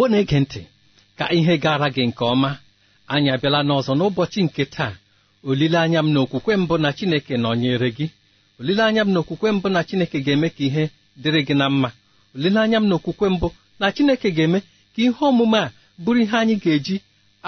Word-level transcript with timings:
Igbo 0.00 0.08
na-ege 0.08 0.38
ntị 0.40 0.62
ka 1.18 1.24
ihe 1.38 1.54
gara 1.64 1.88
gị 1.94 2.02
nke 2.08 2.22
ọma. 2.32 2.50
Anyị 3.12 3.28
abịala 3.34 3.60
n'ọzọ 3.68 3.92
n'ụbọchị 3.98 4.40
nke 4.46 4.62
taa. 4.74 4.94
Olileanya 5.48 6.00
m 6.04 6.08
na 6.14 6.18
okwukwe 6.24 6.52
mbụ 6.62 6.74
na 6.84 6.90
chineke 6.98 7.34
nọnyere 7.42 7.88
gị. 7.96 8.06
Olileanya 8.60 9.02
m 9.06 9.10
na 9.12 9.18
okwukwe 9.22 9.48
mbụ 9.56 9.68
na 9.74 9.80
chineke 9.88 10.18
ga-eme 10.24 10.48
ka 10.56 10.62
ihe 10.68 10.84
dịrị 11.22 11.40
gị 11.48 11.54
na 11.60 11.66
mma. 11.72 11.90
Olileanya 12.36 12.78
m 12.82 12.86
na 12.88 12.94
okwukwe 12.98 13.26
mbụ 13.34 13.48
na 13.80 13.86
chineke 13.96 14.28
ga-eme 14.36 14.58
ka 14.94 14.98
ihe 15.04 15.12
omume 15.28 15.58
a 15.58 15.72
bụrụ 16.02 16.20
ihe 16.24 16.36
anyị 16.42 16.54
ga-eji 16.62 16.96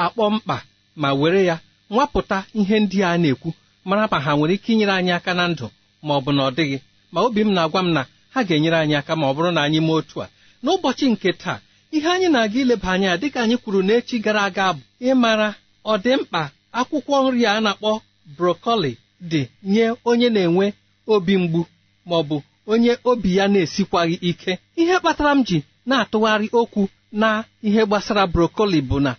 akpọ 0.04 0.24
mkpa 0.34 0.56
ma 1.00 1.08
were 1.20 1.40
ya 1.48 1.56
nwapụta 1.92 2.38
ihe 2.60 2.76
ndị 2.84 2.98
a 3.08 3.18
na-ekwu. 3.22 3.48
Mara 3.88 4.04
ma 4.12 4.18
ha 4.24 4.30
nwere 4.36 4.54
ike 4.56 4.68
inyere 4.72 4.92
anyị 4.98 5.12
aka 5.18 5.32
na 5.38 5.44
ndụ 5.52 5.66
ma 6.06 6.12
ọ 6.18 6.20
bụ 6.24 6.30
na 6.36 6.42
ọ 6.48 6.50
dịghị. 6.56 6.78
Ma 7.12 7.18
obi 7.26 7.40
m 7.46 7.50
na-agwa 7.56 7.80
m 7.82 7.88
na 7.96 8.02
ha 8.34 8.40
ga-enyere 8.48 8.76
anyị 8.82 8.94
aka 9.00 9.12
ma 9.20 9.24
ọ 9.30 9.34
bụrụ 9.36 9.50
na 9.56 9.60
anyị 9.66 9.80
mee 9.86 9.92
otu 10.00 10.16
a. 10.24 10.26
N'ụbọchị 10.64 11.06
nke 11.12 11.30
taa 11.42 11.58
ihe 11.96 12.08
anyị 12.14 12.28
na-aga 12.32 12.58
ileba 12.62 12.88
anya 12.94 13.10
dịka 13.20 13.38
anyị 13.44 13.56
kwuru 13.62 13.80
n'echi 13.86 14.16
gara 14.24 14.40
aga 14.48 14.66
bụ 14.76 14.82
ịmara 15.08 15.48
ọdịmkpa 15.92 16.42
akwụkwọ 16.78 17.14
nri 17.24 17.42
a 17.46 17.60
na-akpọ 17.64 17.90
brokoli 18.36 18.92
dị 19.30 19.42
nye 19.72 19.84
onye 20.10 20.28
na-enwe 20.34 20.66
obi 21.14 21.34
mgbu 21.42 21.60
ma 22.08 22.14
ọ 22.16 22.22
bụ 22.28 22.36
onye 22.72 22.92
obi 23.10 23.30
ya 23.38 23.44
na-esikwaghị 23.52 24.16
ike. 24.30 24.52
Ihe 24.80 24.94
kpatara 25.00 25.32
m 25.36 25.40
ji 25.48 25.58
na-atụgharị 25.88 26.48
okwu 26.60 26.82
na 27.20 27.28
ihe 27.66 27.82
gbasara 27.88 28.22
brokoli 28.32 28.78
bụ 28.88 28.96
na 29.06 29.12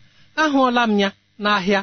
ahụọla 0.43 0.83
m 0.89 0.99
ya 1.01 1.09
n'ahịa 1.43 1.81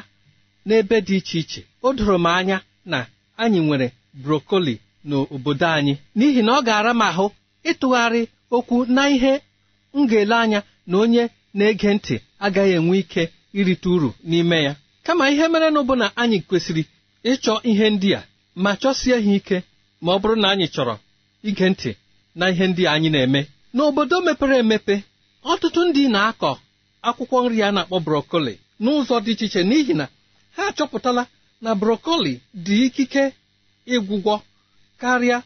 n'ebe 0.67 0.97
dị 1.07 1.15
iche 1.19 1.37
iche. 1.41 1.61
O 1.85 1.93
doro 1.97 2.15
m 2.17 2.25
anya 2.37 2.57
na 2.91 2.99
anyị 3.41 3.59
nwere 3.65 3.87
brokoli 4.23 4.75
n'obodo 5.07 5.67
anyị. 5.77 5.93
N'ihi 6.17 6.41
na 6.45 6.51
ọ 6.59 6.63
ga-ara 6.67 6.91
m 6.93 7.01
ahụ 7.09 7.25
ịtụgharị 7.69 8.21
okwu 8.55 8.75
na 8.95 9.03
ihe 9.15 9.33
m 9.95 10.07
ga-ele 10.09 10.35
anya 10.43 10.59
na 10.89 10.95
onye 11.03 11.23
na-ege 11.57 11.89
ntị 11.97 12.15
agaghị 12.45 12.73
enwe 12.79 12.95
ike 13.03 13.23
irite 13.59 13.87
uru 13.95 14.09
n'ime 14.29 14.57
ya. 14.67 14.73
Kama 15.05 15.23
ihe 15.33 15.45
merenụ 15.53 15.79
bụ 15.87 15.93
na 16.01 16.07
anyị 16.21 16.37
kwesịrị 16.47 16.83
ịchọ 17.31 17.53
ihe 17.69 17.85
ndị 17.95 18.09
a 18.19 18.21
ma 18.63 18.71
chọsie 18.81 19.15
ha 19.25 19.31
ike 19.37 19.57
ma 20.03 20.09
ọ 20.15 20.19
bụrụ 20.21 20.35
na 20.41 20.47
anyị 20.53 20.67
chọrọ 20.75 20.95
ige 21.49 21.65
ntị 21.69 21.91
na 22.39 22.45
ihe 22.51 22.65
ndị 22.67 22.83
anyị 22.93 23.09
na-eme. 23.13 23.41
N'obodo 23.75 24.15
mepere 24.25 24.55
emepe 24.63 24.95
ọtụtụ 25.51 25.81
ndị 25.89 26.03
na-akọ 26.15 26.51
akwụkwọ 27.07 27.37
nri 27.45 27.57
a 27.63 27.69
na-akpọ 27.75 27.97
brokoli 28.05 28.53
n'ụzọ 28.83 29.15
dị 29.25 29.31
iche 29.33 29.45
iche 29.47 29.61
n'ihi 29.69 29.93
na 29.99 30.05
ha 30.55 30.63
achọpụtala 30.69 31.23
na 31.63 31.69
brokoli 31.81 32.33
dị 32.65 32.75
ikike 32.85 33.23
ịgwụgwọ 33.95 34.35
karịa 35.01 35.37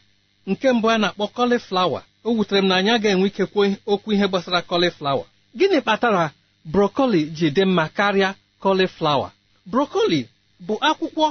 nke 0.50 0.68
mbụ 0.76 0.86
a 0.94 0.96
na-akpọ 1.02 1.24
kọliflawa 1.36 2.00
o 2.26 2.30
wutere 2.36 2.60
m 2.62 2.66
na 2.68 2.74
anyị 2.78 2.90
agaghị 2.96 3.12
enwe 3.14 3.26
ike 3.30 3.44
kwuo 3.52 3.64
okwu 3.92 4.08
ihe 4.14 4.26
gbasara 4.30 4.60
kọliflawa 4.70 5.24
gịnị 5.58 5.78
kpatara 5.84 6.24
brokoli 6.72 7.20
ji 7.36 7.46
dị 7.56 7.64
mma 7.70 7.84
karịa 7.96 8.30
kọliflawa 8.62 9.28
brokoli 9.70 10.20
bụ 10.66 10.74
akwụkwọ 10.88 11.26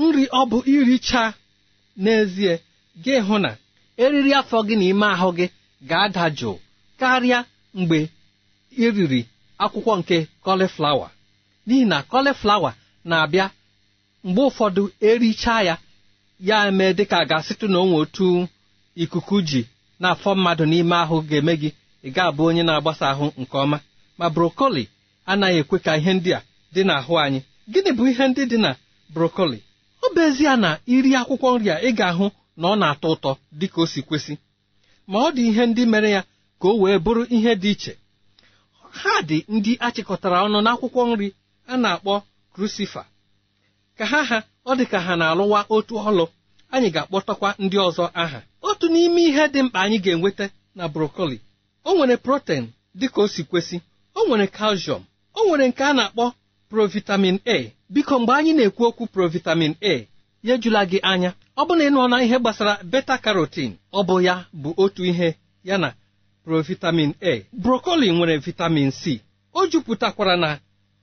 nri 0.00 0.24
ọ 0.38 0.40
bụ 0.50 0.58
iricha. 0.74 1.24
N'ezie 2.02 2.52
gị 3.04 3.14
hụ 3.26 3.36
na 3.44 3.50
eriri 4.04 4.30
afọ 4.40 4.58
gị 4.68 4.74
na 4.80 4.84
ime 4.92 5.06
ahụ 5.14 5.28
gị 5.38 5.46
ga-ada 5.88 6.24
jụụ 6.38 6.54
karịa 7.00 7.38
mgbe 7.78 7.98
iriri 8.84 9.20
akwụkwọ 9.64 9.92
nke 10.00 10.16
kọliflawa 10.44 11.06
n'ihi 11.66 11.84
na 11.90 11.98
kọliflawa 12.10 12.70
na-abịa 13.08 13.46
mgbe 14.26 14.42
ụfọdụ 14.48 14.82
erichaa 15.08 15.62
ya 15.68 15.74
ya 16.48 16.56
mee 16.78 16.92
dịka 16.98 17.18
ga-asịtụ 17.28 17.66
na 17.72 17.78
onwe 17.84 17.96
otu 18.04 18.26
ikuku 19.02 19.36
ji 19.48 19.60
na-afọ 20.00 20.30
mmadụ 20.36 20.64
n'ime 20.70 20.96
ahụ 21.04 21.16
ga-eme 21.28 21.52
gị 21.60 21.70
ị 22.06 22.08
ga-abụ 22.14 22.42
onye 22.48 22.62
na-agbasa 22.66 23.04
ahụ 23.12 23.26
nke 23.40 23.56
ọma. 23.64 23.78
Ma 24.18 24.26
brokoli 24.34 24.84
anaghị 25.30 25.58
ekwe 25.62 25.76
ka 25.84 25.92
ihe 25.98 26.12
ndị 26.16 26.30
a 26.38 26.40
dị 26.74 26.82
n'ahụ 26.88 27.12
anyị. 27.24 27.40
Gịnị 27.72 27.90
bụ 27.96 28.02
ihe 28.10 28.24
ndị 28.28 28.42
dị 28.50 28.58
na 28.64 28.70
brokoli? 29.14 29.58
Ọ 30.04 30.06
bụ 30.14 30.20
ezie 30.28 30.54
na 30.62 30.70
iri 30.94 31.10
akwụkwọ 31.20 31.48
nri 31.58 31.68
a 31.70 31.78
ị 31.88 31.90
ga-ahụ 31.98 32.26
na 32.60 32.66
ọ 32.72 32.74
na-atọ 32.80 33.06
ụtọ 33.14 33.30
dị 33.58 33.66
ka 33.72 33.78
o 33.82 33.86
si 33.92 34.00
kwesị. 34.08 34.34
Ma 35.10 35.18
ọ 35.26 35.28
dị 35.36 35.42
ihe 35.50 35.62
ndị 35.66 35.82
mere 35.92 36.10
ya 36.16 36.22
ka 36.60 36.66
o 36.68 36.78
wee 36.82 36.98
bụrụ 37.04 37.22
ihe 37.36 37.52
dị 37.62 37.70
iche. 37.74 37.92
Ha 39.00 39.12
dị 39.28 39.38
ndị 39.54 39.72
achịkọtara 39.86 40.38
ọnụ 40.46 40.58
n'akwụkwọ 40.64 41.00
nri 41.10 41.28
a 41.66 41.74
na-akpọ 41.82 42.14
krusifa 42.54 43.02
ka 43.98 44.04
ha 44.10 44.20
ha 44.30 44.38
ọ 44.66 44.72
dị 44.78 44.84
ka 44.92 44.98
ha 45.06 45.12
na-alụwa 45.20 45.60
otu 45.74 45.94
ọlụ. 46.08 46.24
Anyị 46.74 46.88
ga-akpọtakwa 46.94 47.48
ndị 47.64 47.76
ọzọ 47.88 48.04
aha. 48.22 48.40
Otu 48.76 48.88
n'ime 48.92 49.20
ihe 49.22 49.48
dị 49.48 49.62
mkpa 49.62 49.80
anyị 49.80 49.98
ga-enweta 50.04 50.50
na 50.74 50.88
brokoli 50.88 51.40
o 51.84 51.94
nwere 51.94 52.16
protein 52.16 52.64
dị 52.98 53.08
ka 53.08 53.20
o 53.22 53.28
si 53.28 53.42
kwesị 53.44 53.80
o 54.14 54.28
nwere 54.28 54.46
calcium 54.46 55.02
o 55.34 55.40
nwere 55.48 55.68
nke 55.68 55.84
a 55.84 55.92
na-akpọ 55.92 56.32
provitamin 56.70 57.38
a. 57.46 57.72
Biko 57.88 58.18
mgbe 58.18 58.32
anyị 58.34 58.52
na-ekwu 58.52 58.84
okwu 58.86 59.06
provitamin 59.06 59.74
a 59.82 60.06
ya 60.42 60.54
ejula 60.54 60.84
gị 60.90 60.98
anya. 61.02 61.32
Ọ 61.56 61.62
bụ 61.66 61.74
na 61.76 61.84
ị 61.84 61.90
nọ 61.90 62.08
na 62.08 62.16
ihe 62.24 62.38
gbasara 62.38 62.78
beta 62.84 63.18
carotene 63.18 63.76
ọ 63.92 64.00
bụ 64.08 64.20
ya 64.26 64.44
bụ 64.62 64.74
otu 64.76 65.04
ihe 65.04 65.28
ya 65.64 65.78
na 65.78 65.94
provitamin 66.44 67.14
a. 67.22 67.42
Brokoli 67.52 68.12
nwere 68.12 68.36
vitamin 68.38 68.90
c. 68.90 69.20
O 69.54 69.66
jupụtakwara 69.66 70.36
na 70.36 70.58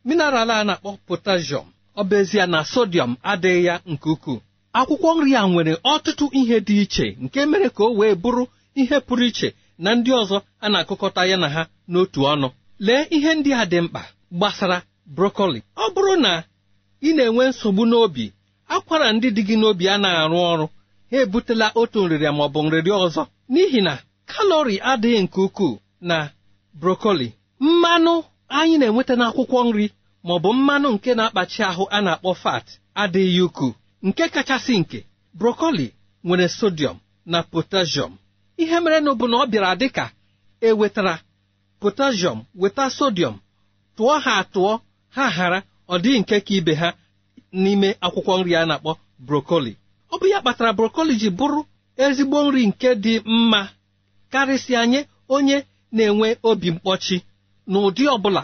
mineral 0.05 0.51
a 0.51 0.63
na-akpọ 0.63 0.97
potassium. 1.07 1.65
Ọ 1.97 2.03
bụ 2.03 2.15
ezie 2.21 2.45
na 2.45 2.63
sodium 2.65 3.15
adịghị 3.23 3.65
ya 3.65 3.81
nke 3.85 4.09
ukwuu. 4.09 4.41
Akwụkwọ 4.79 5.09
nri 5.17 5.31
a 5.35 5.43
nwere 5.51 5.73
ọtụtụ 5.93 6.25
ihe 6.39 6.57
dị 6.67 6.75
iche 6.83 7.05
nke 7.23 7.39
mere 7.51 7.67
ka 7.75 7.83
o 7.83 7.93
wee 7.99 8.15
bụrụ 8.23 8.43
ihe 8.81 8.97
pụrụ 9.07 9.23
iche 9.29 9.47
na 9.83 9.89
ndị 9.97 10.11
ọzọ 10.21 10.37
a 10.63 10.67
na-akụkọta 10.71 11.21
ya 11.29 11.37
na 11.43 11.47
ha 11.55 11.61
n'otu 11.91 12.19
ọnụ. 12.33 12.47
Lee 12.85 13.03
ihe 13.15 13.31
ndị 13.37 13.51
a 13.53 13.63
dị 13.71 13.77
mkpa 13.85 14.01
gbasara 14.37 14.77
brokoli 15.15 15.59
ọ 15.83 15.85
bụrụ 15.93 16.13
na 16.25 16.31
ị 17.07 17.09
na-enwe 17.17 17.43
nsogbu 17.49 17.83
n'obi 17.91 18.25
akwara 18.75 19.07
ndị 19.15 19.27
dị 19.35 19.41
gị 19.47 19.55
n'obi 19.61 19.85
anaghị 19.93 20.17
arụ 20.23 20.37
ọrụ 20.51 20.65
ha 21.11 21.17
ebutela 21.23 21.67
otu 21.81 21.97
nrịrịa 22.03 22.31
maọbụ 22.37 22.59
nrịrịa 22.65 22.97
ọzọ. 23.05 23.21
N'ihi 23.51 23.79
na 23.87 23.93
kalori 24.31 24.75
adịghị 24.91 25.19
nke 25.23 25.39
ukwuu 25.47 25.75
na 26.09 26.17
brokoli 26.79 27.27
mmanụ 27.65 28.13
anyị 28.57 28.75
na-enweta 28.79 29.13
n'akwụkwọ 29.19 29.57
nri 29.67 29.85
maọbụ 30.27 30.49
mmanụ 30.57 30.87
nke 30.95 31.11
na-akpachi 31.17 31.61
ahụ 31.69 31.83
a 31.95 31.97
na-akpọ 32.05 32.31
fat 32.43 32.65
adịghị 33.01 33.41
ukwuu. 33.47 33.73
Nke 34.07 34.23
kachasị 34.33 34.73
nke 34.81 34.99
brokoli 35.33 35.87
nwere 36.23 36.47
sodium 36.49 36.97
na 37.25 37.43
potassium. 37.43 38.17
Ihe 38.57 38.79
mere 38.83 38.99
na 39.01 39.11
bụ 39.19 39.25
na 39.31 39.37
ọ 39.37 39.45
bịara 39.51 39.71
dị 39.79 39.87
ka 39.95 40.05
ewetara 40.67 41.15
potassium 41.81 42.39
weta 42.61 42.85
sodium 42.97 43.35
tụọ 43.97 44.13
ha 44.23 44.31
atụọ 44.41 44.71
ha 45.15 45.23
ghara 45.35 45.59
ọ 45.89 45.95
dịghị 46.03 46.19
nke 46.21 46.35
ka 46.45 46.53
ibe 46.57 46.73
ha 46.81 46.89
n'ime 47.61 47.89
akwụkwọ 48.05 48.33
nri 48.39 48.51
a 48.55 48.63
na-akpọ 48.69 48.91
brokoli 49.27 49.71
ọ 50.13 50.15
bụ 50.19 50.25
ya 50.31 50.39
kpatara 50.41 50.71
brokoli 50.77 51.13
ji 51.21 51.29
bụrụ 51.37 51.61
ezigbo 52.05 52.37
nri 52.45 52.61
nke 52.69 52.89
dị 53.03 53.13
mma 53.25 53.61
karịsịa 54.31 54.81
nye 54.91 54.99
onye 55.35 55.57
na-enwe 55.95 56.27
obi 56.49 56.69
mkpọchi. 56.75 57.17
N'ụdị 57.71 58.03
ọbụla 58.15 58.43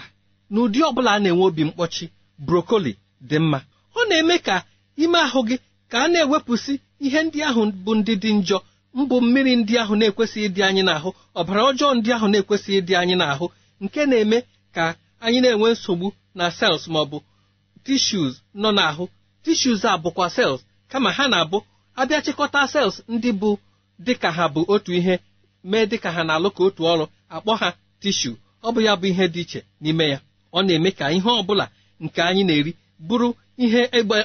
n'ụdị 0.53 0.79
ọbụla 0.89 1.09
a 1.15 1.19
na-enwe 1.23 1.43
obi 1.49 1.63
mkpọchi 1.69 2.05
brokoli 2.45 2.91
dị 3.29 3.37
mma. 3.43 3.59
Ọ 3.95 4.01
na-eme 4.09 4.35
ka 4.47 4.55
ime 5.03 5.19
ahụ 5.27 5.39
gị 5.47 5.55
ka 5.91 5.97
a 6.03 6.07
na-ewepụsị 6.13 6.73
ihe 7.05 7.19
ndị 7.25 7.39
ahụ 7.49 7.61
bụ 7.85 7.91
ndị 7.99 8.13
dị 8.23 8.29
njọ 8.39 8.57
mbụ 8.99 9.15
mmiri 9.23 9.53
ndị 9.61 9.73
ahụ 9.83 9.93
na-ekwesịghị 9.99 10.45
ịdị 10.49 10.61
anyị 10.67 10.81
n'ahụ 10.87 11.09
ọbara 11.39 11.61
ọjọọ 11.69 11.91
ndị 11.97 12.09
ahụ 12.15 12.27
na-ekwesịghị 12.31 12.77
ịdị 12.81 12.93
anyị 13.01 13.15
n'ahụ 13.21 13.45
nke 13.83 14.01
na-eme 14.09 14.37
ka 14.75 14.83
anyị 15.25 15.39
na-enwe 15.43 15.69
nsogbu 15.75 16.07
na 16.37 16.45
sels 16.57 16.83
maọbụ 16.93 17.17
tishus 17.85 18.33
nọ 18.61 18.69
n'ahụ. 18.77 19.05
Tishus 19.43 19.81
a 19.85 19.97
bụkwa 20.03 20.27
sels 20.35 20.59
kama 20.91 21.09
ha 21.17 21.23
na-abụ 21.31 21.57
abịa 21.99 22.19
chịkọta 22.25 22.61
sels 22.73 22.95
ndị 23.13 23.29
bụ 23.41 23.49
dịka 24.05 24.29
ha 24.37 24.45
bụ 24.53 24.61
otu 24.73 24.91
ihe 24.99 25.15
mee 25.69 25.85
dịka 25.91 26.09
ha 26.15 26.21
na-alụ 26.27 26.49
ka 26.55 26.61
otu 26.67 26.81
ọrụ 26.91 27.05
akpọ 27.35 27.51
ha 27.61 27.69
tishu 28.01 28.31
ọ 28.63 28.69
bụ 28.73 28.79
ya 28.87 28.93
bụ 28.99 29.05
ihe 29.11 29.25
dị 29.33 29.41
iche 29.45 29.59
n'ime 29.81 30.05
ya. 30.13 30.19
Ọ 30.53 30.59
na-eme 30.65 30.89
ka 30.99 31.05
ihe 31.17 31.29
ọ 31.39 31.43
bụla 31.47 31.65
nke 32.03 32.19
anyị 32.29 32.43
na-eri 32.47 32.71
bụrụ 33.07 33.27
ihe 33.63 33.81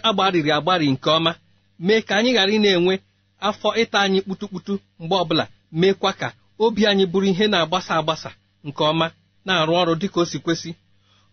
agbarịrị 0.09 0.51
agbarị 0.59 0.87
nke 0.95 1.09
ọma 1.19 1.33
mee 1.87 2.01
ka 2.07 2.13
anyị 2.19 2.31
ghara 2.37 2.53
ị 2.57 2.59
na-enwe 2.65 2.95
afọ 3.49 3.69
ịta 3.83 3.99
anyị 4.05 4.19
kputukputu 4.25 4.75
mgbe 5.01 5.15
ọbụla 5.23 5.45
meekwa 5.81 6.11
ka 6.21 6.29
obi 6.65 6.83
anyị 6.91 7.05
bụrụ 7.13 7.27
ihe 7.33 7.45
na-agbasa 7.53 7.93
agbasa 8.01 8.31
nke 8.67 8.83
ọma 8.91 9.07
na-arụ 9.47 9.73
ọrụ 9.81 9.93
dịka 10.01 10.19
o 10.21 10.25
si 10.31 10.39
kwesị. 10.45 10.71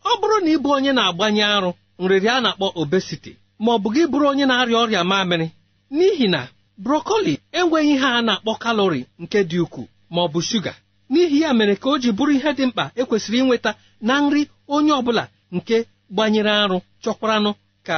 Ọ 0.10 0.12
bụrụ 0.20 0.36
na 0.44 0.50
ị 0.56 0.58
bụ 0.64 0.70
onye 0.78 0.92
na-agbanye 0.98 1.44
arụ 1.56 1.70
nrịrị 2.02 2.28
a 2.36 2.42
na-akpọ 2.44 2.66
obesiti 2.82 3.32
ma 3.64 3.70
ọ 3.76 3.78
bụ 3.84 3.88
gị 3.96 4.04
bụrụ 4.12 4.26
onye 4.32 4.46
na-arịa 4.50 4.80
ọrịa 4.84 5.04
mamịrị 5.12 5.48
n'ihi 5.96 6.28
na 6.34 6.42
brokoli 6.84 7.34
enweghị 7.60 7.92
ihe 7.96 8.08
a 8.18 8.22
na-akpọ 8.28 8.52
kalori 8.64 9.02
nke 9.24 9.40
dị 9.50 9.58
ukwuu 9.66 9.88
ma 10.14 10.20
ọ 10.26 10.28
bụ 10.34 10.40
shuga 10.50 10.74
n'ihi 11.12 11.38
ya 11.44 11.50
mere 11.58 11.76
ka 11.82 11.88
o 11.90 11.96
ji 12.02 12.10
bụrụ 12.18 12.32
ihe 12.38 12.50
dị 12.58 12.64
mkpa 12.70 12.84
ekwesịrị 13.02 13.38
inweta 13.42 13.72
na 14.08 14.14
nri 14.24 14.42
onye 14.76 14.92
ọbụla 15.00 15.24
nke 15.56 15.76
gbanyere 16.14 16.52
arụ 16.64 16.78
chọkwaranụ 17.04 17.52
ka 17.88 17.98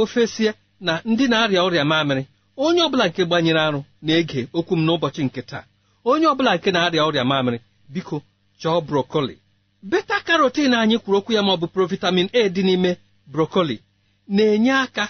ofe 0.00 0.22
sie 0.34 0.50
na 0.86 0.92
ndị 1.10 1.24
na-arịa 1.30 1.60
ọrịa 1.66 1.84
mamịrị 1.90 2.22
onye 2.64 2.80
ọbụla 2.86 3.04
nke 3.08 3.22
gbanyere 3.28 3.60
arụ 3.66 3.80
na-ege 4.06 4.40
okwu 4.58 4.72
m 4.76 4.80
n'ụbọchị 4.86 5.22
nke 5.26 5.40
taa 5.50 5.64
onye 6.10 6.26
ọbụla 6.32 6.50
nke 6.56 6.68
na-arịa 6.74 7.02
ọrịa 7.08 7.24
mamịrị 7.30 7.58
biko 7.92 8.16
chọọ 8.60 8.78
brokoli 8.88 9.34
beta 9.90 10.16
karotin 10.26 10.74
anyị 10.80 10.96
kwuru 11.02 11.16
okwu 11.18 11.30
ya 11.36 11.42
maọbụ 11.46 11.66
provitamin 11.74 12.28
a 12.38 12.40
dị 12.54 12.62
n'ime 12.66 12.90
brokoli 13.32 13.76
na-enye 14.34 14.72
aka 14.84 15.04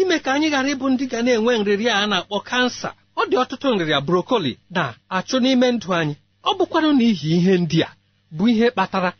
ime 0.00 0.16
ka 0.24 0.30
anyị 0.34 0.48
ghara 0.52 0.68
ịbụ 0.74 0.86
ndị 0.92 1.04
ga 1.10 1.18
na-enwe 1.24 1.52
nrịrịa 1.58 1.92
a 2.02 2.06
na-akpọ 2.10 2.36
kansa 2.48 2.88
ọ 3.20 3.22
dị 3.30 3.36
ọtụtụ 3.42 3.66
nrịrịa 3.74 4.00
brokoli 4.08 4.52
na-achụ 4.74 5.36
n'ime 5.42 5.66
ndụ 5.74 5.88
anyị. 6.00 6.14
Ọ 6.48 6.50
bụkwanụ 6.58 6.90
n'ihi 6.98 7.28
ihe 7.36 7.54
ndị 7.62 7.78
a 7.88 7.90
bụ 8.36 8.44
ihe 8.52 8.66
kpatara 8.74 9.10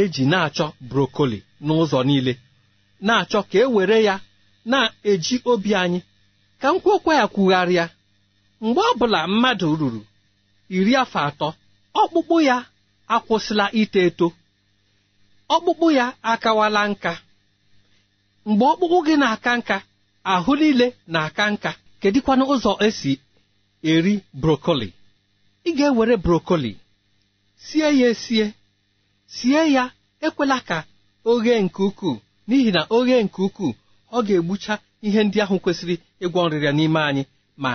eji 0.00 0.22
na-achọ 0.32 0.66
brokoli 0.90 1.38
n'ụzọ 1.66 1.98
niile. 2.08 2.32
Na-achọ 3.06 3.40
ka 3.50 3.58
e 3.58 3.64
were 3.74 3.98
ya 4.08 4.14
na-eji 4.70 5.36
obi 5.50 5.70
anyị 5.82 6.00
ka 6.60 6.66
m 6.72 6.80
kwuokwa 6.82 7.12
ya 7.20 7.26
kwugharịa. 7.34 7.86
Mgbe 8.64 8.80
ọ 8.80 8.92
bụla 8.98 9.20
mmadụ 9.30 9.68
ruru 9.80 10.02
iri 10.76 10.92
afọ 11.02 11.18
atọ 11.28 11.48
ọkpụkpụ 12.02 12.36
ya 12.48 12.56
akwụsịla 13.14 13.64
ito 13.80 13.98
eto. 14.08 14.28
Ọkpụkpụ 15.54 15.86
ya 15.98 16.06
akawala 16.32 16.82
nka. 16.90 17.12
Mgbe 18.48 18.64
ọkpụkpụ 18.72 18.98
gị 19.06 19.14
na-aka 19.22 19.52
nka 19.58 19.76
ahụ 20.32 20.52
niile 20.60 20.86
na-aka 21.12 21.44
nka. 21.54 21.70
Kedịkwanụ 22.00 22.44
ụzọ 22.54 22.72
esi 22.86 23.12
eri 23.92 24.14
brokoli 24.40 24.88
ị 25.68 25.70
ga-ewere 25.78 26.16
brokoli 26.24 26.72
sie 27.66 27.80
ya 28.00 28.08
esie. 28.12 28.46
Sie 29.36 29.62
ya 29.74 29.84
ekwela 30.26 30.58
ka 30.68 30.78
o 31.30 31.40
ghee 31.42 31.60
nke 31.64 31.82
ukwuu. 31.88 32.16
N'ihi 32.50 32.70
na 32.76 32.82
o 32.94 33.04
ghee 33.06 33.22
nke 33.26 33.40
ukwuu 33.46 33.72
ọ 34.16 34.18
ga-egbucha 34.26 34.74
ihe 35.06 35.20
ndị 35.26 35.38
ahụ 35.44 35.56
kwesịrị 35.64 35.94
ịgwọ 36.24 36.38
nrịrịa 36.46 36.72
n'ime 36.76 37.00
anyị 37.08 37.22
ma 37.62 37.72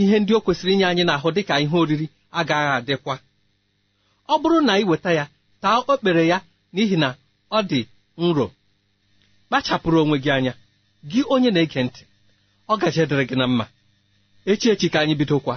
ihe 0.00 0.16
ndị 0.20 0.32
o 0.38 0.40
kwesịrị 0.44 0.72
inye 0.74 0.86
anyị 0.90 1.02
n'ahụ 1.06 1.28
dịka 1.36 1.54
ihe 1.64 1.76
oriri 1.82 2.06
agaghị 2.38 2.70
adịkwa. 2.78 3.14
Ọ 4.32 4.34
bụrụ 4.40 4.58
na 4.66 4.72
ị 4.80 4.84
weta 4.90 5.10
ya 5.18 5.24
taa 5.62 5.78
okpere 5.92 6.22
ya 6.32 6.38
n'ihi 6.74 6.96
na 7.02 7.08
ọ 7.56 7.58
dị 7.70 7.80
nro. 8.22 8.46
Kpachapụrụ 9.48 9.98
onwe 10.02 10.16
gị 10.24 10.30
anya 10.36 10.52
gị 11.10 11.20
onye 11.34 11.50
na-ege 11.54 11.80
ntị 11.86 12.02
ọ 12.72 12.74
gaje 12.80 13.02
dịrị 13.10 13.24
gị 13.30 13.36
na 13.40 13.46
mma. 13.50 13.66
Echi 14.50 14.66
echi 14.72 14.88
ka 14.92 14.98
anyị 15.02 15.14
bidokwa. 15.20 15.54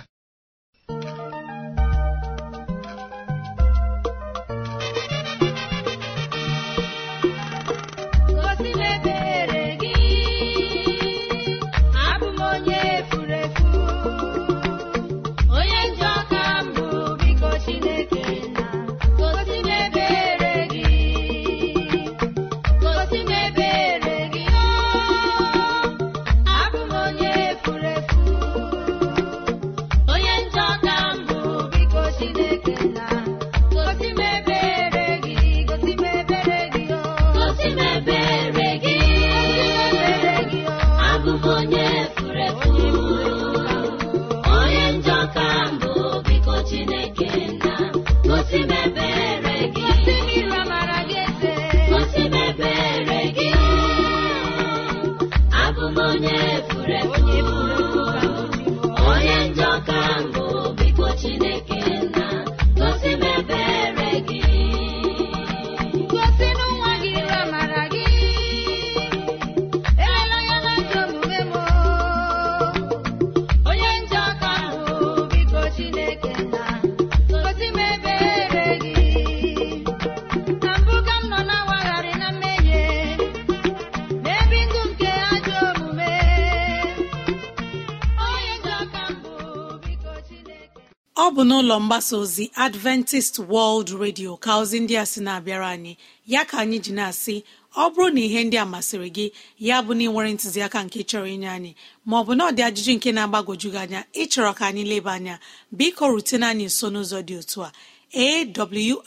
Bụ 91.39 91.45
n'ụlọ 91.45 91.75
mgbasa 91.79 92.17
ozi 92.17 92.45
adventist 92.65 93.35
world 93.51 93.89
radio 94.01 94.31
ka 94.43 94.51
ozi 94.61 94.77
ndị 94.83 94.95
a 94.99 95.05
sị 95.11 95.19
na-abịara 95.25 95.67
anyị. 95.75 95.93
Ya 96.27 96.41
ka 96.49 96.55
anyị 96.63 96.77
ji 96.83 96.91
na-asị 96.97 97.35
ọ 97.75 97.83
bụrụ 97.93 98.07
na 98.15 98.21
ihe 98.27 98.39
ndị 98.43 98.57
a 98.59 98.65
masịrị 98.73 99.09
gị 99.15 99.25
ya 99.67 99.77
bụ 99.85 99.91
na 99.97 100.03
ị 100.03 100.09
nwere 100.11 100.29
ntụziaka 100.35 100.79
nke 100.85 100.99
chọrọ 101.09 101.27
inye 101.35 101.49
anyị 101.57 101.71
maọbụ 102.09 102.31
na 102.37 102.43
ọ 102.49 102.51
dị 102.55 102.61
ajụjụ 102.67 102.91
nke 102.97 103.09
na-agbagwoju 103.15 103.67
gị 103.73 103.79
anya 103.83 104.01
ịchọrọ 104.21 104.51
ka 104.57 104.63
anyị 104.69 104.83
leba 104.91 105.11
anya 105.17 105.35
biko 105.77 106.03
rutene 106.13 106.45
anyị 106.51 106.65
nso 106.71 106.87
n'ụzọ 106.93 107.19
dị 107.27 107.33
otu 107.41 107.59
a 107.63 107.69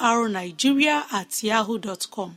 awrnigeria 0.08 0.96
at 1.18 1.32
yahoo 1.48 1.78
dot 1.84 2.02
com 2.14 2.30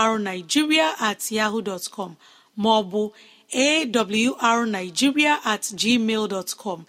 awrnigeria 0.00 0.86
at 1.08 1.20
yahoo 1.36 1.60
dot 1.68 1.84
com 1.94 2.10
maọbụ 2.62 3.00
awrnigeria 3.54 5.32
at 5.52 5.62
gmail 5.80 6.24
dot 6.34 6.50
com. 6.62 6.80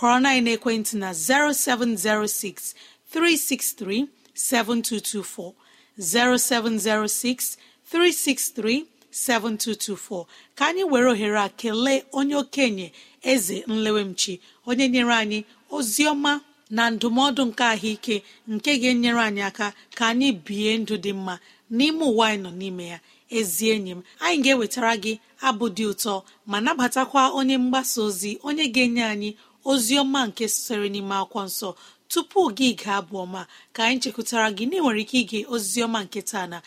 Kọrọ 0.00 0.18
na 0.24 0.30
ekwentị 0.54 0.94
na 1.02 1.08
0706 1.12 2.74
363 3.12 4.06
7224 4.34 5.52
0706 5.98 7.56
363 7.92 8.84
7224 9.12 10.26
ka 10.56 10.64
anyị 10.68 10.84
were 10.92 11.08
ohere 11.12 11.38
a 11.40 11.48
kelee 11.60 12.00
onye 12.18 12.34
okenye 12.42 12.92
eze 13.32 13.56
nlewemchi 13.68 14.34
onye 14.68 14.86
nyere 14.92 15.14
anyị 15.22 15.40
ozi 15.76 16.02
ọma 16.12 16.32
na 16.76 16.82
ndụmọdụ 16.94 17.42
nke 17.48 17.64
ahụike 17.74 18.16
nke 18.52 18.70
ga-enyere 18.80 19.20
anyị 19.28 19.42
aka 19.48 19.66
ka 19.96 20.04
anyị 20.10 20.28
bie 20.46 20.70
ndụ 20.80 20.94
dị 21.04 21.12
mma 21.18 21.34
n'ime 21.76 22.04
ụwa 22.10 22.24
anyị 22.28 22.40
nọ 22.44 22.50
n'ime 22.58 22.84
ya. 22.92 22.98
Ezi 23.38 23.64
enyi 23.74 23.90
m 23.98 24.00
anyị 24.24 24.38
ga-ewetara 24.44 24.92
gị 25.02 25.12
abụ 25.48 25.66
dị 25.76 25.84
ụtọ 25.92 26.14
ma 26.50 26.56
nabatakwa 26.64 27.22
onye 27.38 27.56
mgbasa 27.62 27.98
ozi 28.08 28.30
onye 28.48 28.64
ga-enye 28.74 29.04
anyị 29.12 29.30
ozi 29.70 29.94
ọma 30.02 30.20
nke 30.28 30.44
sitere 30.54 30.86
n'ime 30.92 31.14
akwụkwọ 31.22 31.42
nsọ 31.48 31.68
tupu 32.10 32.40
gị 32.56 32.68
gaa 32.80 32.96
abụ 33.00 33.14
ọma 33.24 33.42
ka 33.74 33.80
anyị 33.86 33.98
chekwutara 34.02 34.46
gị 34.56 34.64
na 34.68 34.74
ị 34.76 34.80
nwere 34.82 35.00
ike 35.04 35.16
ige 35.22 35.38
ozi 35.54 35.78
ọma 35.86 35.98
nke 36.04 36.20
taa 36.30 36.46
na 36.52 36.58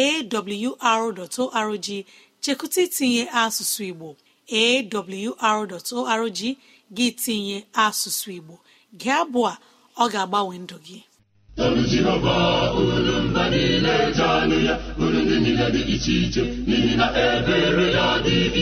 awr.org 0.00 1.88
chekwụta 2.42 2.80
itinye 2.86 3.22
asụsụ 3.42 3.82
igbo. 3.90 4.08
Awr.org 4.62 6.40
gị 6.96 7.06
tinye 7.22 7.56
asụsụ 7.84 8.28
igbo. 8.38 8.54
Gee 9.00 9.12
abụ 9.22 9.40
a 9.50 9.54
ọ 10.02 10.04
ga-agbanwe 10.12 10.54
ndụ 10.64 10.76
gị. 10.86 10.98
Ya. 14.66 14.74
Dị 15.74 15.82
dị 15.84 16.16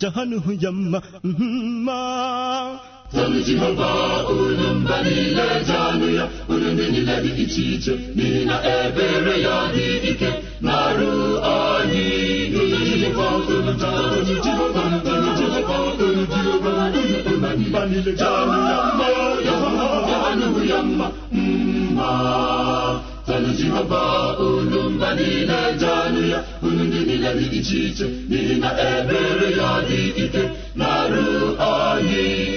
jahannu 0.00 0.38
yamma 0.62 0.98
mma 1.24 1.98
Tolu 3.12 3.40
Jehova 3.46 3.88
olu 4.28 4.68
mba 4.80 4.96
niile 5.04 5.46
janụ 5.68 6.06
ya 6.18 6.24
olu 6.52 6.68
ndị 6.74 6.84
niile 6.92 7.14
dị 7.24 7.30
iche 7.44 7.92
ebere 8.76 9.34
ya 9.44 9.56
dị 9.74 9.86
ike 10.10 10.28
na-arụ 10.64 11.10
anyị 11.54 12.06
Tolu 12.54 12.78
Jehova 13.00 13.26
tolu 13.48 13.72
tolu 13.80 14.32
Jehova 14.44 14.82
tolu 15.06 15.30
Jehova 15.38 15.76
tolu 15.98 16.22
Jehova 16.32 16.72
olu 17.28 17.66
mba 17.68 17.80
niile 17.90 18.12
janụ 18.20 18.58
ya 18.70 18.78
mma 18.96 19.06
ya 20.70 20.78
mma 20.82 21.06
tolu 23.38 23.52
Jehova 23.58 24.36
olu 24.38 24.90
mba 24.90 25.08
niile 25.16 25.58
janụ 25.80 26.22
ya 26.32 26.38
olu 26.66 26.82
ndị 26.88 27.00
niile 27.08 27.30
dị 27.38 27.46
iche 27.58 27.78
iche 27.88 28.06
n'ihi 28.28 28.54
na 28.62 28.70
ebere 28.90 29.48
ya 29.58 29.70
dị 29.88 30.00
ike 30.24 30.42
na-arụ 30.78 31.24
anyị. 31.70 32.48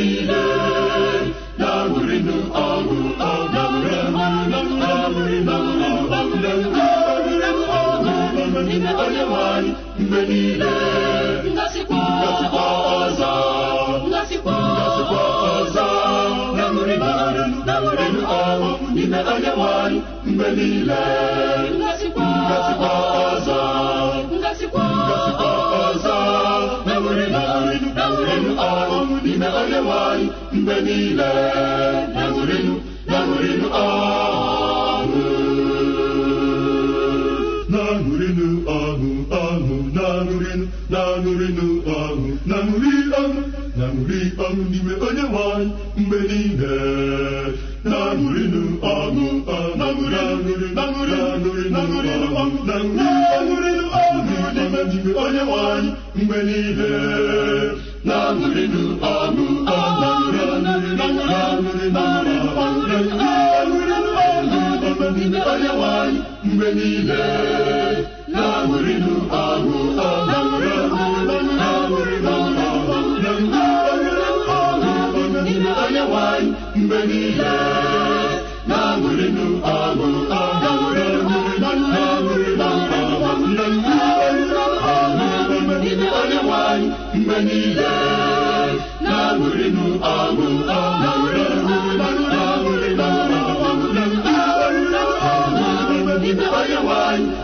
Niile 0.00 0.42
na-aṅụrịnụ 1.58 2.36
ọṅụ 2.66 2.96
n'ime 8.66 8.90
onye 9.04 9.22
nwanyị 9.30 9.70
mgbe 10.00 10.20
niile 10.28 10.72
ngasikwa 11.54 12.00
ọzọ 12.98 13.32
ngasikwa 14.08 14.54
ọzọ 15.56 15.86
na-aṅụrịnụ 16.56 17.08
na-aṅụrịnụ 17.66 18.20
ọṅụ 18.40 18.68
n'ime 18.94 19.18
onye 19.32 19.50
nwanyị 19.56 19.98
mgbe 20.26 20.46
niile 20.56 21.00
ngasikwa 21.78 22.26
ọzọ 22.56 23.09
ọṅụ 29.40 29.48
n'ime 29.48 29.48
onye 29.60 29.78
nwanyị 29.84 30.26
mgbe 30.52 30.74
niile 30.86 31.28
na-aṅụrịnụ 32.14 32.74
na-aṅụrịnụ 33.08 33.66
ọṅụ 33.82 35.22
na-aṅụrịnụ 37.72 38.46
ọṅụ 38.78 39.08
ọṅụ 39.40 39.74
na-aṅụrịnụ 39.96 40.64
na-aṅụrịnụ 40.92 41.66
ọṅụ 41.98 42.28
na-aṅụrị 42.48 42.92
ọṅụ 43.20 43.40
na-aṅụrị 43.78 44.20
ọṅụ 44.44 44.62
n'ime 44.70 44.92
onye 45.06 45.24
nwanyị 45.32 45.66
mgbe 46.00 46.18
niile. 46.28 46.74
Na-aṅụrịnụ 47.90 48.62
ọṅụ 48.94 49.24
ọṅụ 49.56 49.74
na-aṅụrị 49.80 50.66
na-aṅụrị 50.76 51.64
na-aṅụrịnụ 51.74 52.26
ọṅụ 52.42 52.56
na-aṅụrịnụ 52.68 53.84
ọṅụ 54.00 54.20
n'ime 54.54 54.80
n'ime 54.90 55.12
onye 55.24 55.42
nwanyị 55.48 55.88
mgbe 56.18 56.38
niile. 56.46 56.90
Na-aṅụrịnụ 58.06 58.82
ọṅụ 59.14 59.44
onye 65.50 65.70
nwanyị 65.76 66.20
mgbe 66.46 66.68
niile 66.76 67.22
na-aṅụrịnụ 68.32 69.14
ọṅụ 69.44 69.76
onye 75.82 76.02
nwanyị 76.08 76.50
mgbe 76.80 76.98
niile 77.08 77.52
na-aṅụrịnụ 78.68 79.44
niile 87.48 87.92
na-aṅụrịnụ 89.04 89.84
ọṅụ 90.16 90.46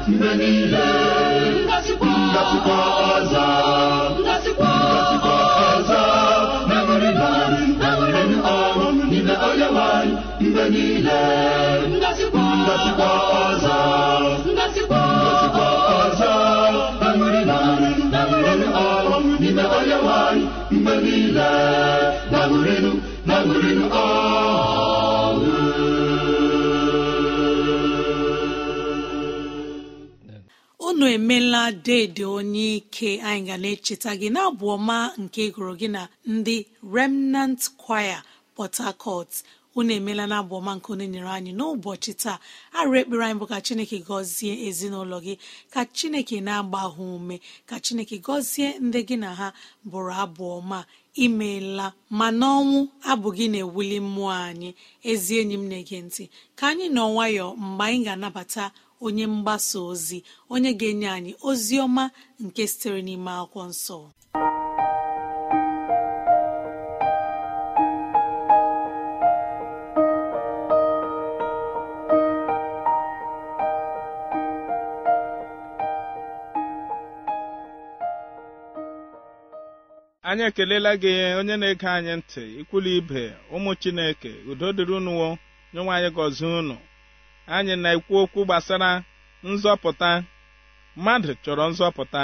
mgbe 0.08 0.30
niile 0.40 0.86
ngasikwa 1.66 2.78
ọzọ 3.14 3.46
ngasikwa 4.22 4.70
ọzọ 5.70 6.02
na-aṅụrịnụ 6.68 8.38
ọṅụ 8.56 8.86
niile 21.36 22.30
na-aṅụrịnụ 22.30 22.92
na-aṅụrịnụ 23.26 23.86
unu 30.88 31.06
emela 31.16 31.62
dede 31.86 32.24
onye 32.38 32.66
ike 32.78 33.10
anyị 33.28 33.44
ga 33.46 33.56
na-echeta 33.62 34.10
gị 34.20 34.28
na-abụ 34.34 34.64
ọma 34.76 34.96
nke 35.22 35.42
gụrụ 35.54 35.72
gị 35.80 35.88
na 35.96 36.02
ndị 36.34 36.56
remnant 36.94 37.60
choir 37.82 38.20
port 38.54 38.74
harcourt. 38.84 39.32
Unu 39.78 39.92
emela 39.98 40.24
na 40.30 40.36
abụ 40.42 40.54
ọma 40.60 40.72
nke 40.76 40.88
unu 40.92 41.04
nyere 41.12 41.28
anyị 41.36 41.52
n'ụbọchị 41.58 42.12
taa. 42.22 42.38
Arụ 42.78 42.92
ekpere 43.00 43.22
anyị 43.24 43.38
bụ 43.40 43.46
ka 43.52 43.58
chineke 43.66 43.98
gọzie 44.08 44.52
ezinụlọ 44.68 45.16
gị 45.26 45.34
ka 45.72 45.80
chineke 45.96 46.36
na-agba 46.46 46.78
ha 46.80 46.88
ume 47.16 47.36
ka 47.68 47.76
chineke 47.84 48.16
gọzie 48.26 48.68
ndị 48.86 49.00
gị 49.08 49.16
na 49.22 49.30
ha 49.38 49.48
bụrụ 49.90 50.12
abụ 50.24 50.44
ọma. 50.58 50.78
Imeela 51.24 51.86
ma 52.18 52.26
n'ọnwụ 52.38 52.78
abụ 53.10 53.28
gị 53.36 53.46
na-ewuli 53.52 53.98
mmụọ 54.06 54.30
anyị. 54.46 54.70
Ezi 55.10 55.32
enyi 55.40 55.56
m 55.60 55.64
na-ege 55.70 55.98
ntị 56.06 56.24
ka 56.58 56.64
anyị 56.70 56.86
nọ 56.96 57.02
nwayọọ 57.12 57.50
mgbe 57.64 57.82
anyị 57.88 57.98
ga-anabata 58.06 58.64
onye 59.04 59.24
mgbasa 59.34 59.78
ozi 59.90 60.18
onye 60.52 60.70
ga-enye 60.80 61.08
anyị 61.16 61.32
ozi 61.48 61.74
ọma 61.84 62.04
nke 62.44 62.62
sitere 62.70 63.00
n'ime 63.06 63.30
akwụkwọ 63.40 63.62
nsọ. 63.72 63.96
Anyị 80.36 80.48
ekelela 80.48 80.92
gị 81.02 81.12
onye 81.40 81.56
na-ege 81.60 81.88
anyị 81.96 82.12
ntị 82.20 82.42
ikwulu 82.60 82.90
ibe 82.98 83.22
ụmụ 83.54 83.70
chineke 83.80 84.30
udo 84.50 84.66
dịrị 84.76 84.94
unuwo 85.00 85.28
nyenwe 85.72 85.92
anyị 85.96 86.10
gọzie 86.16 86.58
unu. 86.58 86.76
Anyị 87.56 87.74
na-ekwu 87.82 88.14
okwu 88.22 88.40
gbasara 88.46 88.90
nzọpụta. 89.50 90.10
Mmadụ 90.96 91.32
chọrọ 91.44 91.64
nzọpụta. 91.72 92.22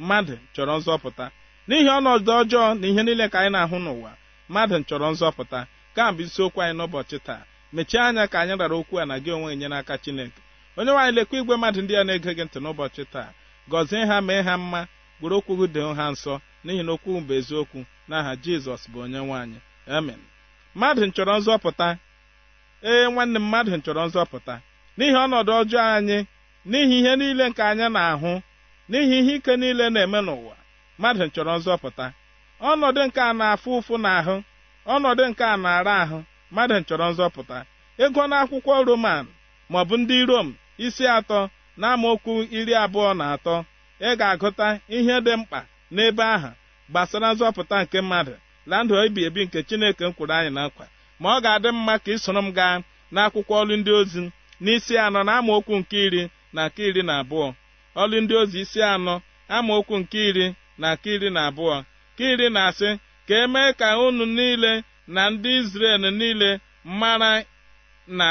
Mmadụ 0.00 0.34
chọrọ 0.54 0.74
nzọpụta. 0.80 1.24
N'ihi 1.68 1.88
ọnọdụ 1.98 2.30
ọjọọ 2.40 2.64
na 2.80 2.86
ihe 2.90 3.02
niile 3.06 3.26
ka 3.32 3.38
anyị 3.40 3.50
na-ahụ 3.54 3.76
n'ụwa 3.84 4.12
mmadụ 4.48 4.74
chọrọ 4.88 5.06
nzọpụta. 5.14 5.58
Ka 5.96 6.02
bụ 6.14 6.20
isiokwu 6.26 6.58
anyị 6.62 6.74
n'ụbọchị 6.78 7.18
taa. 7.26 7.42
Mechie 7.74 8.00
anya 8.06 8.24
ka 8.32 8.36
anyị 8.42 8.54
rara 8.60 8.76
okwu 8.80 8.94
a 9.02 9.04
na 9.10 9.14
gị 9.24 9.30
onwe 9.36 9.50
nye 9.60 9.68
n'aka 9.72 9.94
chineke. 10.02 10.40
Onye 10.78 10.90
nwaanyị 10.92 11.12
lekwa 11.16 11.36
igwe 11.40 11.54
mmadụ 11.56 11.80
ndị 11.82 11.94
a 12.00 12.04
na-ege 12.06 12.30
gị 12.36 12.44
ntị 12.46 12.58
n'ụbọchị 12.64 13.02
taa. 13.14 13.28
Gọzie 13.70 14.02
ha 14.10 14.16
mee 14.26 14.42
ha 14.46 14.54
mma 14.62 14.80
gwere 15.20 15.34
okwu 15.38 15.52
gị 15.60 15.66
doo 15.74 15.92
ha 15.98 16.06
nsọ 16.14 16.34
n'ihi 16.64 16.82
na 16.86 16.92
okwu 16.96 17.10
bụ 17.26 17.32
eziokwu 17.38 17.80
n'aha 18.08 18.32
jizọs 18.44 18.82
bụ 18.92 18.98
onye 19.04 19.18
nwaanyị 19.26 19.58
amen. 19.96 20.20
Mmadụ 20.74 21.02
chọrọ 21.16 21.34
nzọpụta. 21.40 21.88
Ee 22.90 23.04
nwanne 23.12 23.38
m 23.38 23.44
mmadụ 23.46 23.70
chọrọ 23.84 24.02
nzọpụta. 24.08 24.54
N'ihi 24.96 25.16
ọnọdụ 25.24 25.52
ọjọọ 25.60 25.80
anyị 25.96 26.18
n'ihi 26.70 26.96
ihe 27.00 27.12
niile 27.20 27.44
nke 27.50 27.62
anyị 27.70 27.86
na-ahụ 27.96 28.32
n'ihi 28.90 29.16
ihe 29.20 29.32
ike 29.38 29.52
niile 29.60 29.84
na-eme 29.94 30.18
n'ụwa 30.26 30.54
mmadụ 30.98 31.24
chọrọ 31.34 31.52
nzọpụta. 31.58 32.06
Ọnọdụ 32.70 33.00
nke 33.06 33.20
a 33.20 33.32
na-afụ 33.40 33.68
ụfụ 33.78 33.94
n'ahụ 34.04 34.34
ọnọdụ 34.94 35.22
nke 35.30 35.44
a 35.44 35.56
na-ara 35.64 35.94
ahụ 36.02 36.18
mmadụ 36.52 36.74
chọrọ 36.88 37.06
nzọpụta. 37.12 37.58
Ego 38.04 38.22
n'akwụkwọ 38.30 38.72
roman 38.88 39.24
maọbụ 39.72 39.94
ndị 40.00 40.16
rom 40.30 40.48
isi 40.84 41.04
atọ 41.16 41.38
na 41.80 41.86
amaokwu 41.94 42.32
iri 42.58 42.74
abụọ 42.84 43.10
na 43.18 43.24
atọ 43.34 43.54
ị 44.06 44.10
ga-agụta 44.18 44.66
ihe 44.96 45.14
dị 45.26 45.32
mkpa. 45.40 45.60
N'ebe 45.94 46.22
ahụ 46.34 46.50
gbasara 46.90 47.28
nzọpụta 47.32 47.76
nke 47.82 47.98
mmadụ 48.04 48.34
na 48.68 48.76
ndụ 48.84 48.94
ebi 49.04 49.20
ebi 49.28 49.40
nke 49.46 49.58
chineke 49.68 50.04
m 50.08 50.12
kwuru 50.16 50.32
anyị 50.36 50.50
na 50.56 50.62
nkwa 50.68 50.84
ma 51.20 51.28
ọ 51.36 51.40
ga-adị 51.44 51.70
mma 51.76 51.94
ka 52.04 52.10
ị 52.14 52.18
soro 52.24 52.40
m 52.46 52.50
gaa 52.58 52.76
n'akwụkwọ 53.14 53.54
ọlụ 53.62 53.74
ndị 53.80 53.90
ozi 54.00 54.20
n'isi 54.64 54.94
anọ 55.04 55.20
na 55.26 55.32
amaokwu 55.38 55.74
nke 55.80 55.96
iri 56.06 56.22
na 56.54 56.62
nke 56.68 56.82
iri 56.88 57.02
na 57.08 57.14
abụọ. 57.22 57.46
Ọlụ 58.00 58.16
ndị 58.22 58.34
ozi 58.42 58.58
isi 58.64 58.80
anọ 58.94 59.14
amaokwu 59.56 59.94
nke 60.00 60.18
iri 60.28 60.46
na 60.80 60.88
nke 60.94 61.08
iri 61.16 61.28
na 61.36 61.40
abụọ. 61.48 61.76
Ka 62.16 62.24
iri 62.32 62.46
na-asị 62.54 62.88
ka 63.26 63.34
emee 63.44 63.70
ka 63.80 63.86
unu 64.06 64.24
niile 64.36 64.72
na 65.14 65.22
ndị 65.32 65.50
Izrel 65.60 66.02
niile 66.18 66.50
mara 67.00 67.32
na 68.18 68.28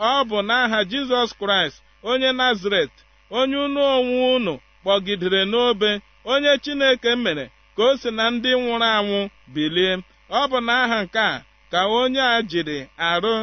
ọ 0.00 0.24
bụ 0.28 0.38
n'aha 0.48 0.78
Jizọs 0.90 1.30
Kraịst 1.40 1.78
onye 2.10 2.30
Nazaret 2.40 2.90
onye 3.38 3.56
unu 3.66 3.80
onwe 3.96 4.18
unu 4.36 4.54
kpọgidere 4.82 5.40
n'obe 5.52 5.90
onye 6.32 6.52
Chineke 6.64 7.10
mere 7.24 7.44
ka 7.76 7.82
o 7.90 7.96
si 8.00 8.10
na 8.16 8.24
ndị 8.34 8.50
nwụrụ 8.60 8.86
anwụ 8.96 9.18
bilie. 9.54 9.92
Ọ 10.38 10.40
bụ 10.50 10.58
n'aha 10.66 10.96
nke 11.04 11.18
a 11.18 11.34
ka 11.72 11.80
onye 11.98 12.20
a 12.20 12.36
jiri 12.50 12.78
arụ 13.08 13.34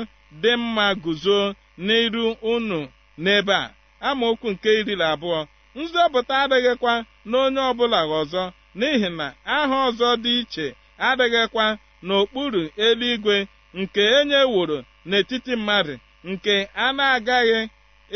dị 0.41 0.51
mma 0.61 0.85
guzo 1.03 1.39
n'iru 1.85 2.25
unu 2.53 2.79
n'ebe 3.23 3.53
a. 3.63 3.65
Amaokwu 4.07 4.47
nke 4.53 4.69
iri 4.79 4.95
na 4.99 5.05
abụọ. 5.13 5.39
Nzọpụta 5.79 6.33
adịghịkwa 6.43 6.93
n'onye 7.29 7.61
ọbụla 7.69 7.99
ọzọ 8.19 8.43
n'ihi 8.79 9.09
na 9.19 9.27
aha 9.55 9.75
ọzọ 9.87 10.07
dị 10.23 10.31
iche 10.41 10.65
adịghịkwa 11.07 11.65
n'okpuru 12.07 12.61
eluigwe 12.85 13.35
nke 13.79 14.01
enye 14.17 14.39
woro 14.53 14.77
n'etiti 15.09 15.53
mmadụ 15.59 15.93
nke 16.29 16.53
a 16.83 16.85
na-agaghị 16.97 17.59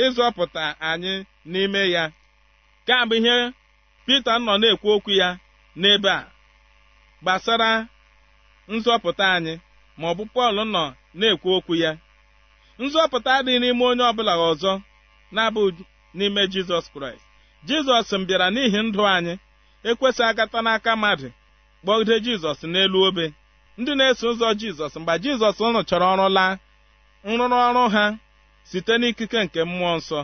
ịzọpụta 0.03 0.63
anyị 0.89 1.13
n'ime 1.51 1.81
ya. 1.95 2.03
Ka 2.87 2.97
bụ 3.09 3.15
ihe 3.19 3.35
Pita 4.09 4.33
nọ 4.45 4.53
na-ekwu 4.61 4.89
okwu 4.95 5.11
ya 5.21 5.29
n'ebe 5.81 6.09
a 6.09 6.21
gbasara 7.21 7.69
nzọpụta 8.73 9.25
anyị 9.35 9.53
ma 9.99 10.05
ọ 10.11 10.13
bụ 10.17 10.23
Pọl 10.33 10.57
nọ 10.73 10.83
na-ekwu 11.19 11.49
okwu 11.57 11.73
ya. 11.83 11.91
Nzọpụta 12.83 13.29
adịghị 13.37 13.59
n'ime 13.61 13.83
onye 13.89 14.03
ọbụla 14.11 14.33
ọzọ 14.49 14.71
na-abụ 15.35 15.61
n'ime 16.17 16.41
Jizọs 16.53 16.85
Kraịst. 16.93 17.25
Jizọs 17.67 18.09
m 18.19 18.23
bịara 18.27 18.47
n'ihi 18.55 18.79
ndụ 18.87 19.01
anyị 19.15 19.33
ekwesị 19.89 20.21
agata 20.29 20.59
n'aka 20.65 20.91
mmadụ 20.95 21.27
kpọgide 21.81 22.15
Jizọs 22.25 22.59
n'elu 22.71 22.97
obe. 23.07 23.25
Ndị 23.79 23.91
na-eso 23.97 24.25
ụzọ 24.31 24.47
Jizọs 24.61 24.93
mgbe 24.99 25.13
Jizọs 25.23 25.57
rụchara 25.75 26.05
ọrụ 26.13 26.25
laa 26.37 26.53
nrụrụ 27.29 27.57
ọrụ 27.67 27.83
ha 27.95 28.03
site 28.69 28.93
n'ikike 28.99 29.39
nke 29.45 29.59
mmụọ 29.69 29.93
nsọ. 29.99 30.19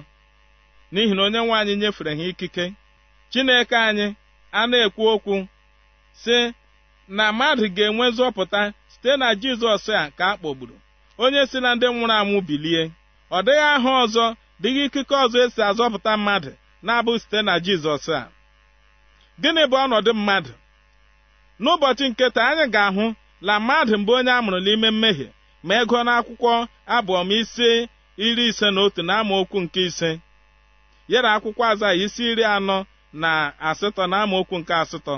N'ihi 0.91 1.13
na 1.15 1.21
onye 1.27 1.39
nwe 1.45 1.53
anyị 1.59 1.73
nyefere 1.81 2.11
ha 2.19 2.23
ikike 2.31 2.65
Chineke 3.31 3.75
anyị 3.87 4.07
a 4.51 4.67
na-ekwu 4.69 5.03
okwu 5.13 5.35
sị 6.21 6.37
na 7.17 7.25
mmadụ 7.31 7.65
ga-enwe 7.75 8.05
nzọpụta 8.11 8.61
site 8.91 9.11
na 9.21 9.27
Jizọs 9.41 9.85
a 9.99 10.11
ka 10.17 10.25
a 10.31 10.37
kpọgburu. 10.39 10.75
Onye 11.23 11.41
si 11.49 11.57
na 11.63 11.69
ndị 11.75 11.85
nwụrụ 11.93 12.13
anwụ 12.19 12.37
bilie. 12.47 12.83
Ọ 13.31 13.37
dịghị 13.45 13.63
aha 13.73 13.91
ọzọ 14.03 14.25
dịghị 14.61 14.81
ikike 14.87 15.15
ọzọ 15.23 15.37
esi 15.45 15.61
azọpụta 15.69 16.11
mmadụ 16.17 16.51
na-abụ 16.85 17.11
site 17.21 17.39
na 17.47 17.53
Jizọs 17.65 18.05
a. 18.19 18.29
Gịnị 19.41 19.63
bụ 19.71 19.75
ọnọdụ 19.85 20.11
mmadụ? 20.19 20.53
N'ụbọchị 21.61 22.05
nketa 22.11 22.41
anyị 22.49 22.65
ga-ahụ 22.73 23.05
na 23.47 23.53
mmadụ 23.59 23.93
mbụ 24.01 24.11
onye 24.17 24.31
a 24.31 24.39
mụrụ 24.45 24.59
n'ime 24.65 24.89
mmehie 24.93 25.27
ma 25.65 25.73
ego 25.81 25.97
n'akwụkwọ 26.07 26.51
abụọ 26.95 27.19
ma 27.27 27.33
isi 27.41 27.69
iri 28.25 28.43
ise 28.49 28.67
na 28.73 28.79
otu 28.85 29.01
na 29.07 29.13
amaokwu 29.21 29.57
nke 29.63 29.81
ise. 29.89 30.09
Yere 31.11 31.29
akwụkwọ 31.35 31.63
aza 31.71 31.87
isi 32.03 32.23
iri 32.31 32.43
anọ 32.55 32.77
na 33.21 33.31
asatọ 33.69 34.03
na 34.11 34.17
amaokwu 34.23 34.55
nke 34.61 34.73
asatọ. 34.83 35.15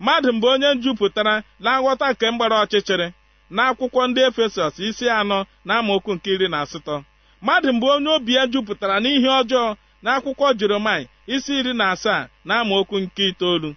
Mmadụ 0.00 0.28
mbụ 0.36 0.46
onye 0.54 0.68
jupụtara 0.82 1.34
na 1.64 1.70
nghọta 1.80 2.06
nke 2.12 2.26
mgbara 2.32 2.56
ọchịchịrị 2.64 3.06
n'akwụkwọ 3.54 4.00
ndị 4.08 4.20
efesọs 4.28 4.74
isi 4.88 5.06
anọ 5.20 5.38
na 5.66 5.72
amaokwu 5.80 6.10
nke 6.16 6.28
iri 6.34 6.48
na 6.52 6.58
asatọ. 6.64 6.96
Mmadụ 7.42 7.68
mbụ 7.76 7.86
onye 7.94 8.10
obi 8.16 8.32
ya 8.38 8.42
jupụtara 8.52 8.96
n'ihe 9.02 9.28
ọjọọ 9.40 9.66
n'akwụkwọ 10.04 10.46
jeremai 10.58 11.02
isi 11.34 11.52
iri 11.60 11.72
na 11.80 11.84
asaa 11.94 12.22
na 12.48 12.52
amaokwu 12.60 12.96
nke 13.02 13.22
itoolu. 13.30 13.70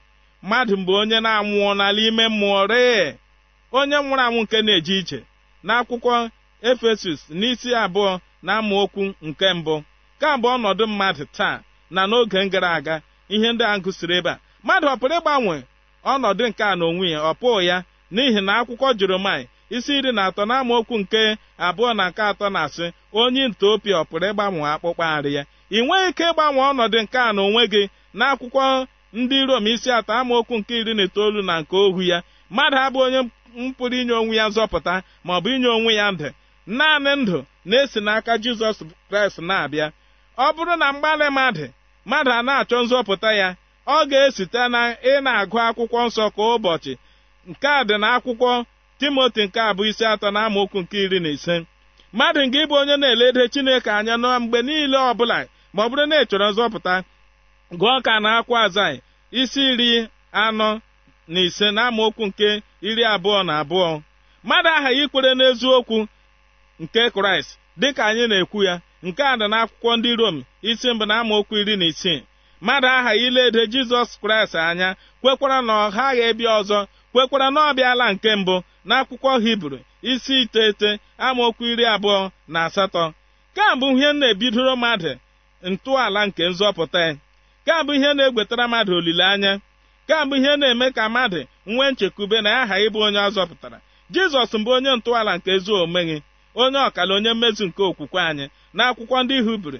Mmadụ 0.43 0.73
mbụ 0.81 0.91
onye 1.01 1.17
na-anwụọ 1.25 1.69
n'ala 1.77 2.01
ime 2.09 2.25
mmụọ 2.31 2.59
ree 2.71 3.05
onye 3.79 3.97
nwụrụ 4.03 4.21
anwụ 4.25 4.39
nke 4.43 4.57
na-eje 4.65 4.93
ije 5.01 5.19
n'akwụkwọ 5.65 6.13
efesus 6.69 7.19
n'isi 7.39 7.69
abụọ 7.83 8.11
na 8.45 8.51
amaokwu 8.59 9.01
nke 9.27 9.47
mbụ. 9.57 9.75
Ka 10.21 10.29
bụ 10.41 10.47
ọnọdụ 10.55 10.83
mmadụ 10.91 11.23
taa 11.37 11.55
na 11.95 12.01
n'oge 12.09 12.39
gara 12.51 12.69
aga 12.77 12.95
ihe 13.33 13.49
ndị 13.53 13.63
a 13.63 13.75
gụsiri 13.83 14.15
ebe 14.19 14.29
a. 14.29 14.37
Mmadụ 14.63 14.85
ọ 14.87 14.95
pụrụ 14.99 15.15
ịgbanwe 15.19 15.55
ọnọdụ 16.11 16.43
nke 16.49 16.63
a 16.63 16.73
n'onwe 16.79 17.05
ya? 17.13 17.19
Ọ 17.29 17.33
pụghị 17.39 17.65
ya 17.69 17.77
n'ihi 18.13 18.41
na 18.47 18.51
akwụkwọ 18.59 18.87
jeremai 18.99 19.41
isi 19.75 19.91
iri 19.97 20.11
na 20.17 20.21
atọ 20.27 20.41
na 20.49 20.55
amaokwu 20.61 20.95
nke 21.01 21.21
abụọ 21.67 21.89
na 21.97 22.03
nke 22.09 22.21
atọ 22.31 22.45
na-asị 22.55 22.85
onye 23.21 23.43
ntopia 23.51 23.95
ọ 24.01 24.03
pụrụ 24.09 24.25
ịgbanwe 24.31 24.63
akpụkpọ 24.73 25.03
arị 25.15 25.31
ya? 25.37 25.43
Ị 25.71 25.79
nweghị 25.85 26.09
ike 26.11 26.23
ịgbanwe 26.31 26.61
ọnọdụ 26.71 26.97
nke 27.03 27.17
a 27.17 27.29
n'onwe 27.35 27.61
gị 27.73 27.83
n'akwụkwọ 28.17 28.63
ndị 29.19 29.37
rom 29.49 29.65
isi 29.73 29.89
atọ 29.97 30.11
amaokwu 30.19 30.53
nke 30.59 30.73
iri 30.79 30.93
na 30.97 31.03
itoolu 31.07 31.41
na 31.49 31.53
nke 31.61 31.75
ohu 31.85 32.01
ya. 32.11 32.17
Mmadụ 32.51 32.77
abụ 32.85 32.99
onye 33.05 33.21
mpụrụ 33.55 33.95
inye 34.01 34.13
onwe 34.21 34.35
ya 34.39 34.45
nzọpụta 34.49 34.93
ma 35.25 35.31
ọ 35.37 35.41
bụ 35.43 35.49
inye 35.55 35.67
onwe 35.77 35.91
ya 35.99 36.05
ndụ. 36.11 36.27
Naanị 36.77 37.11
ndụ 37.21 37.37
na-esi 37.69 37.99
n'aka 38.05 38.33
jizọs 38.43 38.77
kraịst 39.09 39.39
na-abịa. 39.47 39.87
Ọ 40.37 40.47
bụrụ 40.55 40.73
na 40.81 40.87
mgbalị 40.93 41.27
mmadụ 41.29 41.65
mmadụ 42.07 42.31
a 42.31 42.41
na-achọ 42.47 42.77
nzọpụta 42.83 43.29
ya 43.41 43.49
ọ 43.87 43.97
ga-esite 44.09 44.61
na 44.73 44.81
ị 45.09 45.13
na-agụ 45.25 45.57
akwụkwọ 45.67 45.99
nsọ 46.07 46.23
kwa 46.35 46.45
ụbọchị. 46.55 46.93
Nke 47.49 47.67
dị 47.87 47.95
n'akwụkwọ 48.03 48.51
timoti 48.99 49.41
nke 49.47 49.59
abụ 49.69 49.81
isi 49.89 50.03
atọ 50.11 50.27
na 50.35 50.39
amaokwu 50.47 50.77
nke 50.83 50.97
iri 51.03 51.19
na 51.23 51.29
ise. 51.35 51.55
Mmadụ 52.13 52.39
nga 52.47 52.57
ịbụ 52.63 52.73
onye 52.81 52.95
na-elede 53.01 53.43
chineke 53.53 53.91
anya 53.97 54.15
na 54.23 54.29
mgbe 54.41 54.59
niile 54.67 54.97
ọbụla 55.11 55.37
ma 55.73 55.81
ọ 55.85 55.89
bụrụ 55.89 56.03
na 56.09 56.15
ị 56.21 56.25
chọrọ 56.29 56.47
nzọpụta 56.51 56.93
gụọ 57.79 57.95
ka 58.05 58.13
na 58.23 58.29
akwa 58.39 58.57
azai 58.65 58.95
isi 59.41 59.61
iri 59.71 59.89
anọ 60.43 60.69
na 61.31 61.39
ise 61.47 61.67
na 61.75 61.81
amaokwu 61.89 62.23
nke 62.29 62.49
iri 62.89 63.03
abụọ 63.13 63.39
na 63.47 63.53
abụọ. 63.61 63.89
Mmadụ 64.43 64.69
aghaghị 64.77 65.01
ikwere 65.05 65.31
n'eziokwu 65.39 65.97
nke 66.81 67.01
kraịst 67.15 67.49
dịka 67.79 68.01
anyị 68.09 68.25
na-ekwu 68.31 68.59
ya. 68.67 68.75
Nke 69.05 69.23
a 69.23 69.33
dị 69.39 69.45
n'akwụkwọ 69.51 69.91
ndị 69.97 70.09
rom 70.19 70.37
isi 70.69 70.87
mbụ 70.93 71.05
na 71.09 71.15
amaokwu 71.21 71.53
iri 71.61 71.75
na 71.81 71.85
isii. 71.91 72.21
Mmadụ 72.61 72.87
aghaghị 72.97 73.19
ilede 73.27 73.61
jizọs 73.73 74.09
kraịst 74.21 74.55
anya 74.69 74.89
kwekwara 75.21 75.57
na 75.67 75.73
ọ 75.85 75.91
ghaghị 75.95 76.21
ịbịa 76.31 76.51
ọzọ 76.59 76.79
kwekwara 77.13 77.47
na 77.55 77.59
ọ 77.69 77.73
bịala 77.77 78.05
nke 78.13 78.31
mbụ 78.41 78.55
n'akwụkwọ 78.87 79.31
hibru 79.45 79.77
isi 80.11 80.33
iteghete 80.43 80.89
amaokwu 81.25 81.63
iri 81.71 81.85
abụọ 81.93 82.19
na 82.53 82.59
asatọ. 82.67 83.03
Ka 83.55 83.63
ihe 83.89 84.09
na-ebidoro 84.19 84.73
mmadụ 84.75 85.11
ntọala 85.71 86.19
nke 86.27 86.43
nzọpụta. 86.51 86.99
Ya 87.67 87.75
ihe 87.95 88.09
na-egwetara 88.17 88.65
mmadụ 88.67 88.91
olileanya. 88.99 89.51
Ka 90.07 90.15
ihe 90.37 90.51
na-eme 90.59 90.87
ka 90.97 91.03
mmadụ 91.09 91.39
nwee 91.71 91.91
nchekwube 91.91 92.37
na 92.43 92.49
ya 92.53 92.59
aghaghị 92.63 92.85
ịbụ 92.87 92.99
onye 93.05 93.19
ọ 93.19 93.29
zọpụtara. 93.35 93.77
Jizọs 94.13 94.51
mbụ 94.59 94.69
onye 94.77 94.91
ntọala 94.99 95.31
nke 95.37 95.49
ezi 95.55 95.71
omume 95.81 96.01
onye 96.61 96.77
ọkala 96.87 97.11
onye 97.17 97.31
mmezu 97.33 97.63
nke 97.69 97.81
okwukwe 97.89 98.19
anyị. 98.29 98.45
N'akwụkwọ 98.77 99.17
ndị 99.23 99.35
hibru 99.47 99.79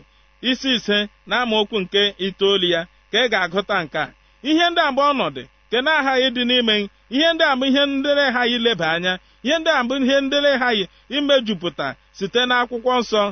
isi 0.50 0.70
ise 0.78 0.98
na 1.30 1.36
amaokwu 1.44 1.78
nke 1.84 2.02
itoolu 2.26 2.68
ya 2.74 2.82
ka 3.12 3.18
ị 3.26 3.30
ga-agụta 3.32 3.76
nke 3.84 3.98
a. 3.98 4.08
Ihe 4.50 4.66
ndị 4.70 4.82
a 4.88 4.90
ọnọdụ 5.12 5.42
nke 5.68 5.78
na-aghaghị 5.86 6.24
ịdị 6.28 6.42
n'ime 6.50 6.76
ihe 7.16 7.30
ndị 7.34 7.44
a 7.52 7.54
ihe 7.68 7.84
ndị 7.92 8.10
na-aghaghị 8.18 8.56
ileba 8.58 8.88
anya 8.96 9.14
ihe 9.46 9.56
ndị 9.60 9.70
a 9.80 9.82
bụ 9.88 9.96
ihe 10.04 10.18
ndị 10.24 10.38
na-aghaghị 10.44 10.84
imejupụta 11.18 11.88
site 12.18 12.42
n'akwụkwọ 12.50 12.94
nsọ. 13.02 13.24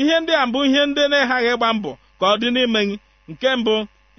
Ihe 0.00 0.16
ndị 0.20 0.32
a 0.42 0.44
bụ 0.52 0.58
ihe 0.68 0.82
ndị 0.88 1.02
na-aghaghị 1.12 1.48
ịgba 1.54 1.68
mbọ 1.76 1.90
ka 2.20 2.26
ọ 2.32 2.34
dị 2.40 2.48
n'ime 2.54 2.80
gị 2.88 2.96
nke 3.30 3.48
mbụ 3.60 3.74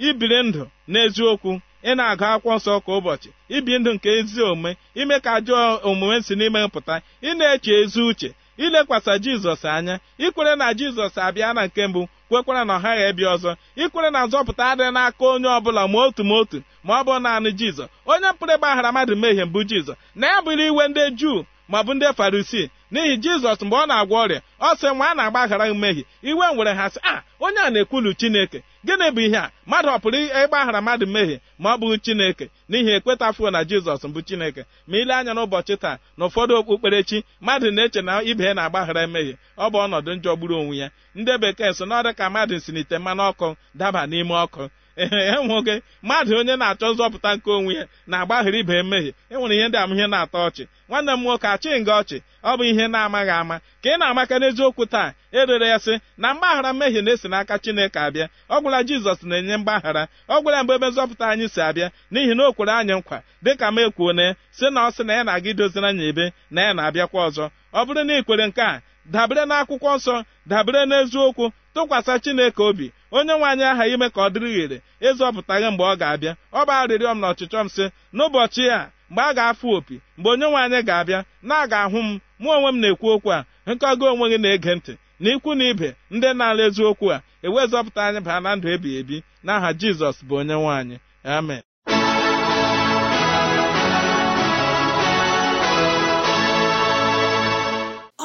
ibiri 0.08 0.40
ndụ 0.48 0.64
n'eziokwu. 0.92 1.52
Ị 1.90 1.92
na-agụ 1.98 2.26
akwụkwọ 2.34 2.54
nsọ 2.58 2.74
kwa 2.86 2.94
ụbọchị 3.00 3.30
ibi 3.56 3.74
ndụ 3.80 3.90
nke 3.96 4.10
ezi 4.20 4.42
omume 4.50 4.72
ime 5.02 5.16
ka 5.24 5.30
ajọ 5.38 5.56
omume 5.90 6.18
si 6.26 6.34
n'ime 6.40 6.60
pụta. 6.74 6.96
Ị 7.28 7.30
na-eche 7.38 7.72
ezi 7.82 8.02
uche 8.10 8.30
ilekwasị 8.58 9.20
jizọs 9.24 9.66
anya 9.66 10.00
ikwere 10.18 10.56
na 10.56 10.74
jizọs 10.74 11.18
abịa 11.18 11.54
na 11.54 11.66
nke 11.68 11.88
mbụ 11.88 12.08
kwekwara 12.30 12.66
na 12.66 12.74
ọ 12.78 12.82
ghaghị 12.82 13.04
ịbịa 13.12 13.30
ọzọ. 13.36 13.52
Ikwere 13.76 14.10
na 14.12 14.26
nzọpụta 14.26 14.64
adịghị 14.72 14.92
n'aka 14.96 15.26
onye 15.34 15.48
ọbụla 15.58 15.82
ma 15.92 16.00
otu 16.06 16.24
ma 16.24 16.36
otu 16.42 16.58
ma 16.84 16.94
ọ 17.02 17.04
bụ 17.06 17.14
naanị 17.24 17.50
jizọs. 17.60 17.88
Onye 18.06 18.28
pụrụ 18.40 18.54
ịgbaghara 18.56 18.92
mmadụ 18.92 19.14
mmehie 19.16 19.46
mbụ 19.46 19.60
jizọs 19.70 19.96
na 20.16 20.28
ya 20.28 20.42
bụrụ 20.42 20.64
iwe 20.70 20.84
ndị 20.88 21.02
juu 21.20 21.46
ma 21.70 21.84
bụ 21.86 21.94
ndị 21.94 22.06
farisii. 22.18 22.70
N'ihi 22.92 23.16
jizọs 23.24 23.60
mgbe 23.66 23.76
ọ 23.76 23.86
na-agwọ 23.88 24.16
ọrịa 24.26 24.42
ọ 24.60 24.70
sị 24.80 24.88
nwa 24.96 25.08
a 25.12 25.16
na-agbaghara 25.18 25.66
mmehie 25.74 26.04
iwe 26.30 26.46
nwere 26.56 26.74
ha 26.80 26.86
sị 26.94 27.00
a 27.04 27.16
onye 27.46 27.60
a 27.66 27.70
na-ekwulu 27.74 28.10
chineke. 28.20 28.60
Gịnị 28.86 29.08
bụ 29.16 29.22
ihe 29.28 29.38
a? 29.38 29.52
Mmadụ 29.68 29.90
ọ 29.90 29.98
pụrụ 30.04 30.18
ịgbaghara 30.42 30.80
mmadụ 30.82 31.06
mmehie 31.08 31.38
ma 31.62 31.70
ọ 31.74 31.78
bụghị 31.80 31.98
chineke? 32.06 32.46
N'ihi 32.70 32.92
ekwetafuo 32.98 33.48
na 33.54 33.60
jizọs 33.70 34.02
mbụ 34.10 34.20
chineke 34.28 34.62
ma 34.90 34.96
ile 35.02 35.14
anya 35.20 35.34
n'ụbọchị 35.36 35.76
taa 35.84 35.98
na 36.18 36.24
ụfọdụ 36.28 36.54
okpukperechi 36.60 37.18
mmadụ 37.42 37.68
na-eche 37.76 38.02
na 38.08 38.14
ibe 38.30 38.48
na-agbaghara 38.58 39.02
mmehie. 39.08 39.36
Ọ 39.58 39.66
bụ 39.72 39.78
ọnọdụ 39.86 40.12
njọ 40.18 40.32
gburu 40.38 40.56
onwe 40.62 40.76
ya. 40.82 40.88
Ndị 41.20 41.34
bekee 41.42 41.72
so 41.78 41.84
n'ọdụ 41.90 42.10
ka 42.20 42.26
mmadụ 42.30 42.56
si 42.64 42.72
n'ite 42.74 42.96
mmanụ 43.00 43.24
ọkụ 43.32 43.48
daba 43.80 44.02
n'ime 44.10 44.34
ọkụ. 44.46 44.64
Ee 44.98 45.32
enweghị. 45.36 45.76
Mmadụ 46.04 46.34
onye 46.40 46.56
na-achọ 46.60 46.88
nzọpụta 46.94 47.30
nke 47.36 47.50
onwe 47.58 47.74
ya 47.80 47.84
na-agbaghara 48.10 48.58
ibe 48.62 48.76
mmehie. 48.84 49.12
Enwere 49.32 49.54
ihe 49.58 49.68
ndị 49.68 49.78
ama 49.84 49.94
ihe 49.96 50.08
na-atọ 50.14 50.38
ọchị. 50.48 50.64
Nwanne 50.90 51.12
m 51.16 51.22
nwoke 51.24 51.48
achịghị 51.54 51.80
nga 51.84 51.94
ọchị. 52.02 52.18
Ọ 52.50 52.52
bụ 52.58 52.64
ihe 52.72 52.86
na-amaghị 52.94 53.34
ama. 53.42 53.56
Ka 53.82 53.88
ị 53.94 53.98
na-amaka 54.00 54.36
n'eziokwu 54.50 54.86
taa 54.86 55.14
erere 55.32 55.68
ya 55.68 55.80
sị 55.80 56.00
na 56.18 56.34
mgbaghara 56.34 56.74
mmehie 56.74 57.02
na-esi 57.02 57.28
n'aka 57.28 57.60
chineke 57.60 58.00
abịa. 58.00 58.30
Ọ 58.50 58.56
gwụla 58.62 58.80
jizọs 58.88 59.24
na-enye 59.24 59.58
mgbaghara 59.58 60.08
ọ 60.30 60.42
gwara 60.44 60.64
mgbe 60.64 60.74
ebe 60.76 60.88
nzọpụta 60.90 61.26
anyị 61.32 61.48
si 61.54 61.62
abịa 61.62 61.88
n'ihi 62.12 62.34
na 62.38 62.44
o 62.48 62.52
kwere 62.54 62.72
anyị 62.80 62.94
nkwa 63.00 63.18
dịka 63.44 63.68
m 63.72 63.78
ekwuo 63.80 64.14
na 64.14 64.36
si 64.52 64.66
na 64.74 64.80
ọ 64.88 64.92
sị 64.96 65.04
na 65.06 65.14
ya 65.18 65.24
na-aga 65.24 65.50
idoziri 65.50 65.86
anyị 65.88 66.04
ebe 66.12 66.26
na 66.52 66.60
ya 66.62 66.74
na-abịakwa 66.74 67.20
ọzọ. 67.28 67.46
Ọ 67.74 67.80
bụrụ 67.86 68.02
na 68.08 68.14
ị 68.20 68.24
kwere 68.28 68.48
nke 68.48 68.62
a 68.62 68.82
dabere 69.14 69.44
n'akwụkwọ 69.50 69.90
nsọ 69.98 70.16
dabere 70.50 70.82
n'eziokwu 70.90 71.46
tụkwasị 71.76 72.14
chineke 72.24 72.62
obi. 72.70 72.88
Onye 73.12 73.34
nwe 73.38 73.48
anyị 73.50 73.64
aha 73.72 73.84
ime 73.88 74.10
ka 74.10 74.22
ọ 74.22 74.30
dịrị 74.34 74.50
ghere 74.58 74.78
ịzọpụtaghị 75.08 75.68
mgbe 75.72 75.84
ọ 75.84 75.96
ga-abịa. 76.02 76.34
Ọ 76.54 76.60
bụ 76.68 76.72
arịrịọ 76.82 77.12
m 77.16 77.20
na 77.22 77.28
ọchịchọ 77.32 77.60
m 77.64 77.68
sị 77.76 77.86
n'ụbọchị 78.16 78.64
a 78.78 78.90
mgbe 79.10 79.22
a 79.22 79.34
ga-afụ 79.38 79.68
opi 79.78 79.96
mgbe 80.18 80.30
onye 80.34 80.46
nwe 80.50 80.60
anyị 80.64 80.80
ga-abịa 80.88 81.20
na 81.48 81.56
a 81.64 81.68
ga-ahụ 81.72 82.00
m 82.04 82.20
mụ 82.42 82.50
onwe 82.56 82.70
m 82.72 82.78
na-ekwu 82.82 83.08
okwu 83.16 83.30
a 83.38 83.46
nkọgo 83.72 84.06
onwe 84.14 84.26
gị 84.32 84.38
na-ege 84.44 84.72
ntị. 84.78 84.94
Na 85.20 85.30
ikwu 85.34 85.52
na 85.56 85.64
ibe 85.72 85.90
ndị 86.12 86.30
na-ala 86.38 86.62
eziokwu 86.68 87.08
a 87.16 87.22
ewezọpụta 87.46 88.02
anyị 88.08 88.20
baa 88.28 88.40
na 88.44 88.50
ndụ 88.56 88.68
ebighị 88.76 88.98
ebi. 89.02 89.18
N'aha 89.46 89.70
jizọs 89.80 90.18
bụ 90.28 90.34
onye 90.40 90.54
nwe 90.60 90.72
anyị. 90.80 90.98
Amen. 91.38 91.62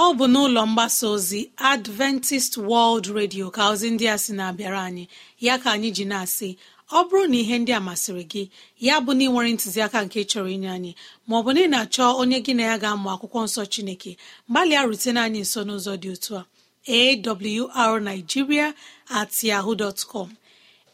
Ọ 0.05 0.07
bụ 0.19 0.25
n'ụlọ 0.33 0.63
mgbasa 0.71 1.07
ozi 1.15 1.41
adventist 1.73 2.53
world 2.69 3.07
radio 3.19 3.47
ka 3.57 3.63
ozi 3.73 3.89
ndị 3.91 4.07
a 4.15 4.17
sị 4.25 4.33
na-abịara 4.39 4.81
anyị. 4.89 5.05
Ya 5.47 5.55
ka 5.63 5.69
anyị 5.75 5.91
ji 5.97 6.05
na-asị 6.11 6.49
ọ 6.99 7.01
bụrụ 7.09 7.23
na 7.33 7.37
ihe 7.43 7.57
ndị 7.63 7.73
a 7.79 7.81
masịrị 7.89 8.25
gị 8.33 8.43
ya 8.87 8.95
bụ 9.05 9.11
na 9.19 9.23
ị 9.27 9.29
nwere 9.33 9.51
ntụziaka 9.55 9.99
nke 10.07 10.19
chọrọ 10.31 10.49
inye 10.57 10.71
anyị 10.77 10.93
maọbụ 11.29 11.51
na 11.55 11.61
ị 11.65 11.69
na-achọ 11.73 12.05
onye 12.21 12.39
gị 12.45 12.53
na 12.59 12.63
ya 12.71 12.77
ga-amụ 12.83 13.09
akwụkwọ 13.15 13.39
nsọ 13.47 13.63
chineke 13.73 14.13
gbalịa 14.51 14.83
rutene 14.89 15.21
anyị 15.27 15.41
nso 15.47 15.61
n'ụzọ 15.67 15.93
dị 16.03 16.09
otu 16.15 16.33
a. 16.41 16.43
Awrnigeria 17.83 18.75
at 19.11 19.33
yahoo 19.45 19.75
dot 19.75 19.99
com. 20.11 20.29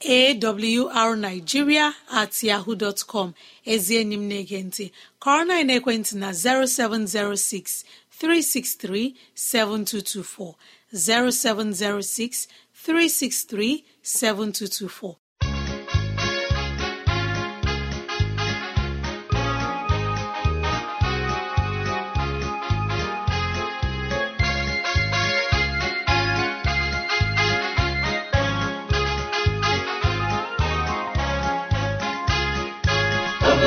Awrnigeria 0.05 1.95
at 2.21 2.43
yahoo 2.43 2.93
com. 3.07 3.35
Ezi 3.73 3.93
enyi 4.01 4.17
m 4.17 4.25
na-ege 4.29 4.59
ntị 4.67 4.85
kọrọ 5.23 5.43
na 5.47 5.55
ekwentị 5.79 6.15
na 6.23 6.29
0706 6.33 7.85
363 8.21 9.15
7224 9.35 10.55
0706 10.93 12.47
363 12.75 13.85
7224 14.03 15.26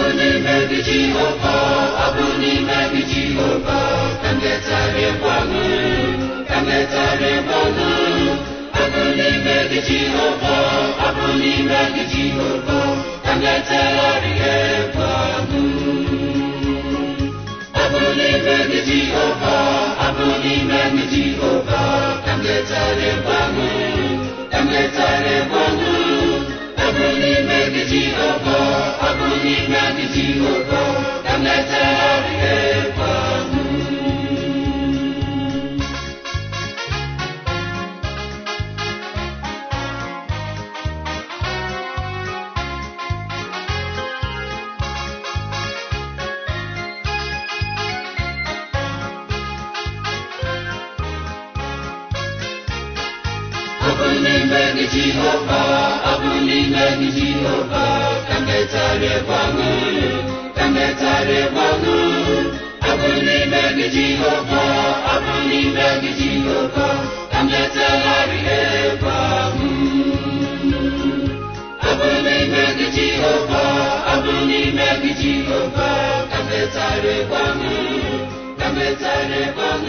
Ọ 0.10 0.12
bụ 0.12 0.18
n'ime 0.22 0.56
gị 0.70 0.80
Jehova, 0.88 1.56
ọ 2.04 2.08
bụ 2.16 2.26
n'ime 2.42 2.78
gị 2.94 3.02
Jehova, 3.12 3.80
ka 4.22 4.30
m 4.34 4.42
egwu 5.08 5.28
ọṅụ, 5.38 5.64
ka 6.50 6.58
m 6.60 6.66
ga-etari 6.68 7.28
egwu 7.36 7.54
ọṅụ. 7.64 7.90
Ọ 8.80 8.84
bụ 8.92 9.04
n'ime 9.18 9.56
gị 9.72 9.80
Jehova, 9.88 10.56
ọ 11.06 11.10
bụ 11.16 11.26
n'ime 11.42 11.80
gị 11.96 12.04
Jehova, 12.14 12.80
ka 13.26 13.32
m 13.36 13.40
ga-etari 13.44 14.32
egwu 14.54 15.06
ọṅụ. 15.34 15.64
Ọ 17.82 17.84
bụ 17.92 18.02
n'ime 18.18 18.56
gị 18.72 18.80
Jehova, 18.88 19.56
ọ 20.06 20.08
bụ 20.18 20.26
n'ime 20.44 20.82
gị 20.96 21.04
Jehova, 21.14 21.82
ọṅụ. 27.08 27.08
Ọ 27.08 27.08
bụ 27.08 27.16
n'ime 27.22 27.58
gị 27.74 27.84
Jehova, 27.92 28.58
ọ 29.08 29.10
bụ 29.18 29.26
n'ime 29.44 29.82
gị 29.98 30.06
Jehova, 30.16 30.82
ka 31.26 31.34
m 31.38 31.44
na-etegharị 31.44 32.34
egwu 32.54 33.08
n'ime 54.50 54.74
gị 54.78 54.86
Jehova, 54.94 55.62
ọ 56.12 56.14
bụ 56.22 56.32
n'ime 56.48 56.84
gị 57.00 57.10
Jehova, 57.18 57.84
ka 58.28 58.36
m 58.40 58.46
na-etegharị 58.48 59.08
egwu 59.16 59.34
ọṅụ, 59.46 59.70
ka 60.58 60.64
m 60.68 60.74
na-etegharị 60.76 61.36
egwu 61.44 61.62
ọṅụ. 61.72 61.96
Ọ 62.90 62.92
bụ 63.00 63.10
n'ime 63.26 63.62
gị 63.78 63.86
Jehova, 63.96 64.64
ọ 65.14 65.16
bụ 65.26 65.34
n'ime 65.50 65.86
gị 66.02 66.12
Jehova, 66.20 66.88
ka 67.32 67.40
m 67.44 67.46
na-etegharị 67.52 68.40
egwu 68.58 69.10
ọṅụ. 69.44 69.70
Ọ 71.88 71.92
abụ 71.92 72.10
n'ime 72.26 72.64
gị 72.78 72.88
jehova 72.96 73.64
abụ 74.14 74.34
n'ime 74.50 74.88
gị 75.02 75.12
jehova. 75.22 75.90
Ka 76.32 76.40
metarịkwa 76.50 77.44
m 77.60 77.62
ka 78.60 78.68
metarịkwa 78.76 79.70
m 79.84 79.86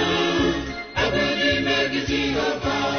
abụ 1.03 1.23
n'ime 1.39 1.77
gị 1.93 2.01
jehova. 2.09 2.90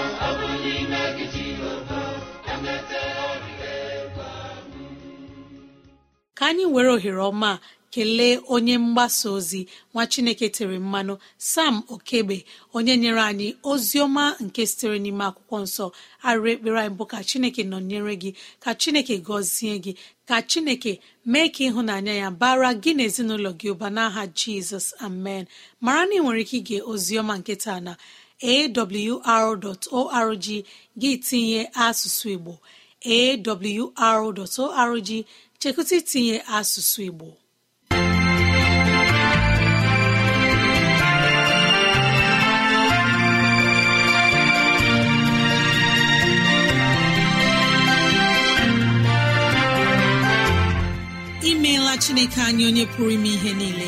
Ka 6.38 6.48
anyị 6.50 6.66
were 6.74 6.90
ohere 6.96 7.22
ọma 7.32 7.52
kelee 7.92 8.40
onye 8.48 8.78
mgbasa 8.78 9.30
ozi 9.32 9.68
nwa 9.94 10.08
chineke 10.08 10.50
tere 10.50 10.80
mmanụ 10.80 11.18
sam 11.38 11.84
okebe 11.94 12.46
onye 12.74 12.94
nyere 12.98 13.22
anyị 13.22 13.48
ozi 13.72 13.98
ọma 14.06 14.24
nke 14.46 14.62
sitere 14.70 14.98
n'ime 15.04 15.24
akwụkwọ 15.30 15.58
nsọ. 15.66 15.86
Arịrị 16.28 16.52
ekpere 16.56 16.78
anyị 16.82 16.96
bụ 16.98 17.06
ka 17.12 17.18
chineke 17.30 17.62
nọnyere 17.72 18.14
gị 18.22 18.32
ka 18.64 18.72
chineke 18.82 19.16
gọzie 19.28 19.76
gị 19.84 19.92
ka 20.30 20.38
chineke 20.50 20.92
mee 21.32 21.48
ka 21.56 21.62
ịhụnanya 21.68 22.14
ya 22.22 22.30
bara 22.42 22.70
gị 22.84 22.92
na 22.98 23.04
ezinụlọ 23.10 23.52
gị 23.60 23.68
ụba 23.74 23.88
n'aha 23.96 24.24
jizọs 24.40 24.88
amen. 25.06 25.44
Mara 25.86 26.04
na 26.08 26.14
ị 26.16 26.20
nwere 26.24 26.42
ike 26.46 26.58
ige 26.62 26.78
ozi 26.92 27.14
ọma 27.22 27.34
nke 27.40 27.54
taa 27.64 27.80
na 27.86 27.94
awr.org 28.54 30.46
gị 31.02 31.12
tinye 31.28 31.62
asụsụ 31.86 32.28
igbo. 32.36 32.54
Awr.org 33.16 35.10
chekụta 35.62 35.96
itinye 36.00 36.38
asụsụ 36.58 37.00
igbo. 37.10 37.28
Imeela 51.50 51.94
chineke 52.04 52.40
anyị 52.48 52.64
onye 52.70 52.86
pụrụ 52.94 53.10
ime 53.16 53.30
ihe 53.36 53.52
niile. 53.60 53.88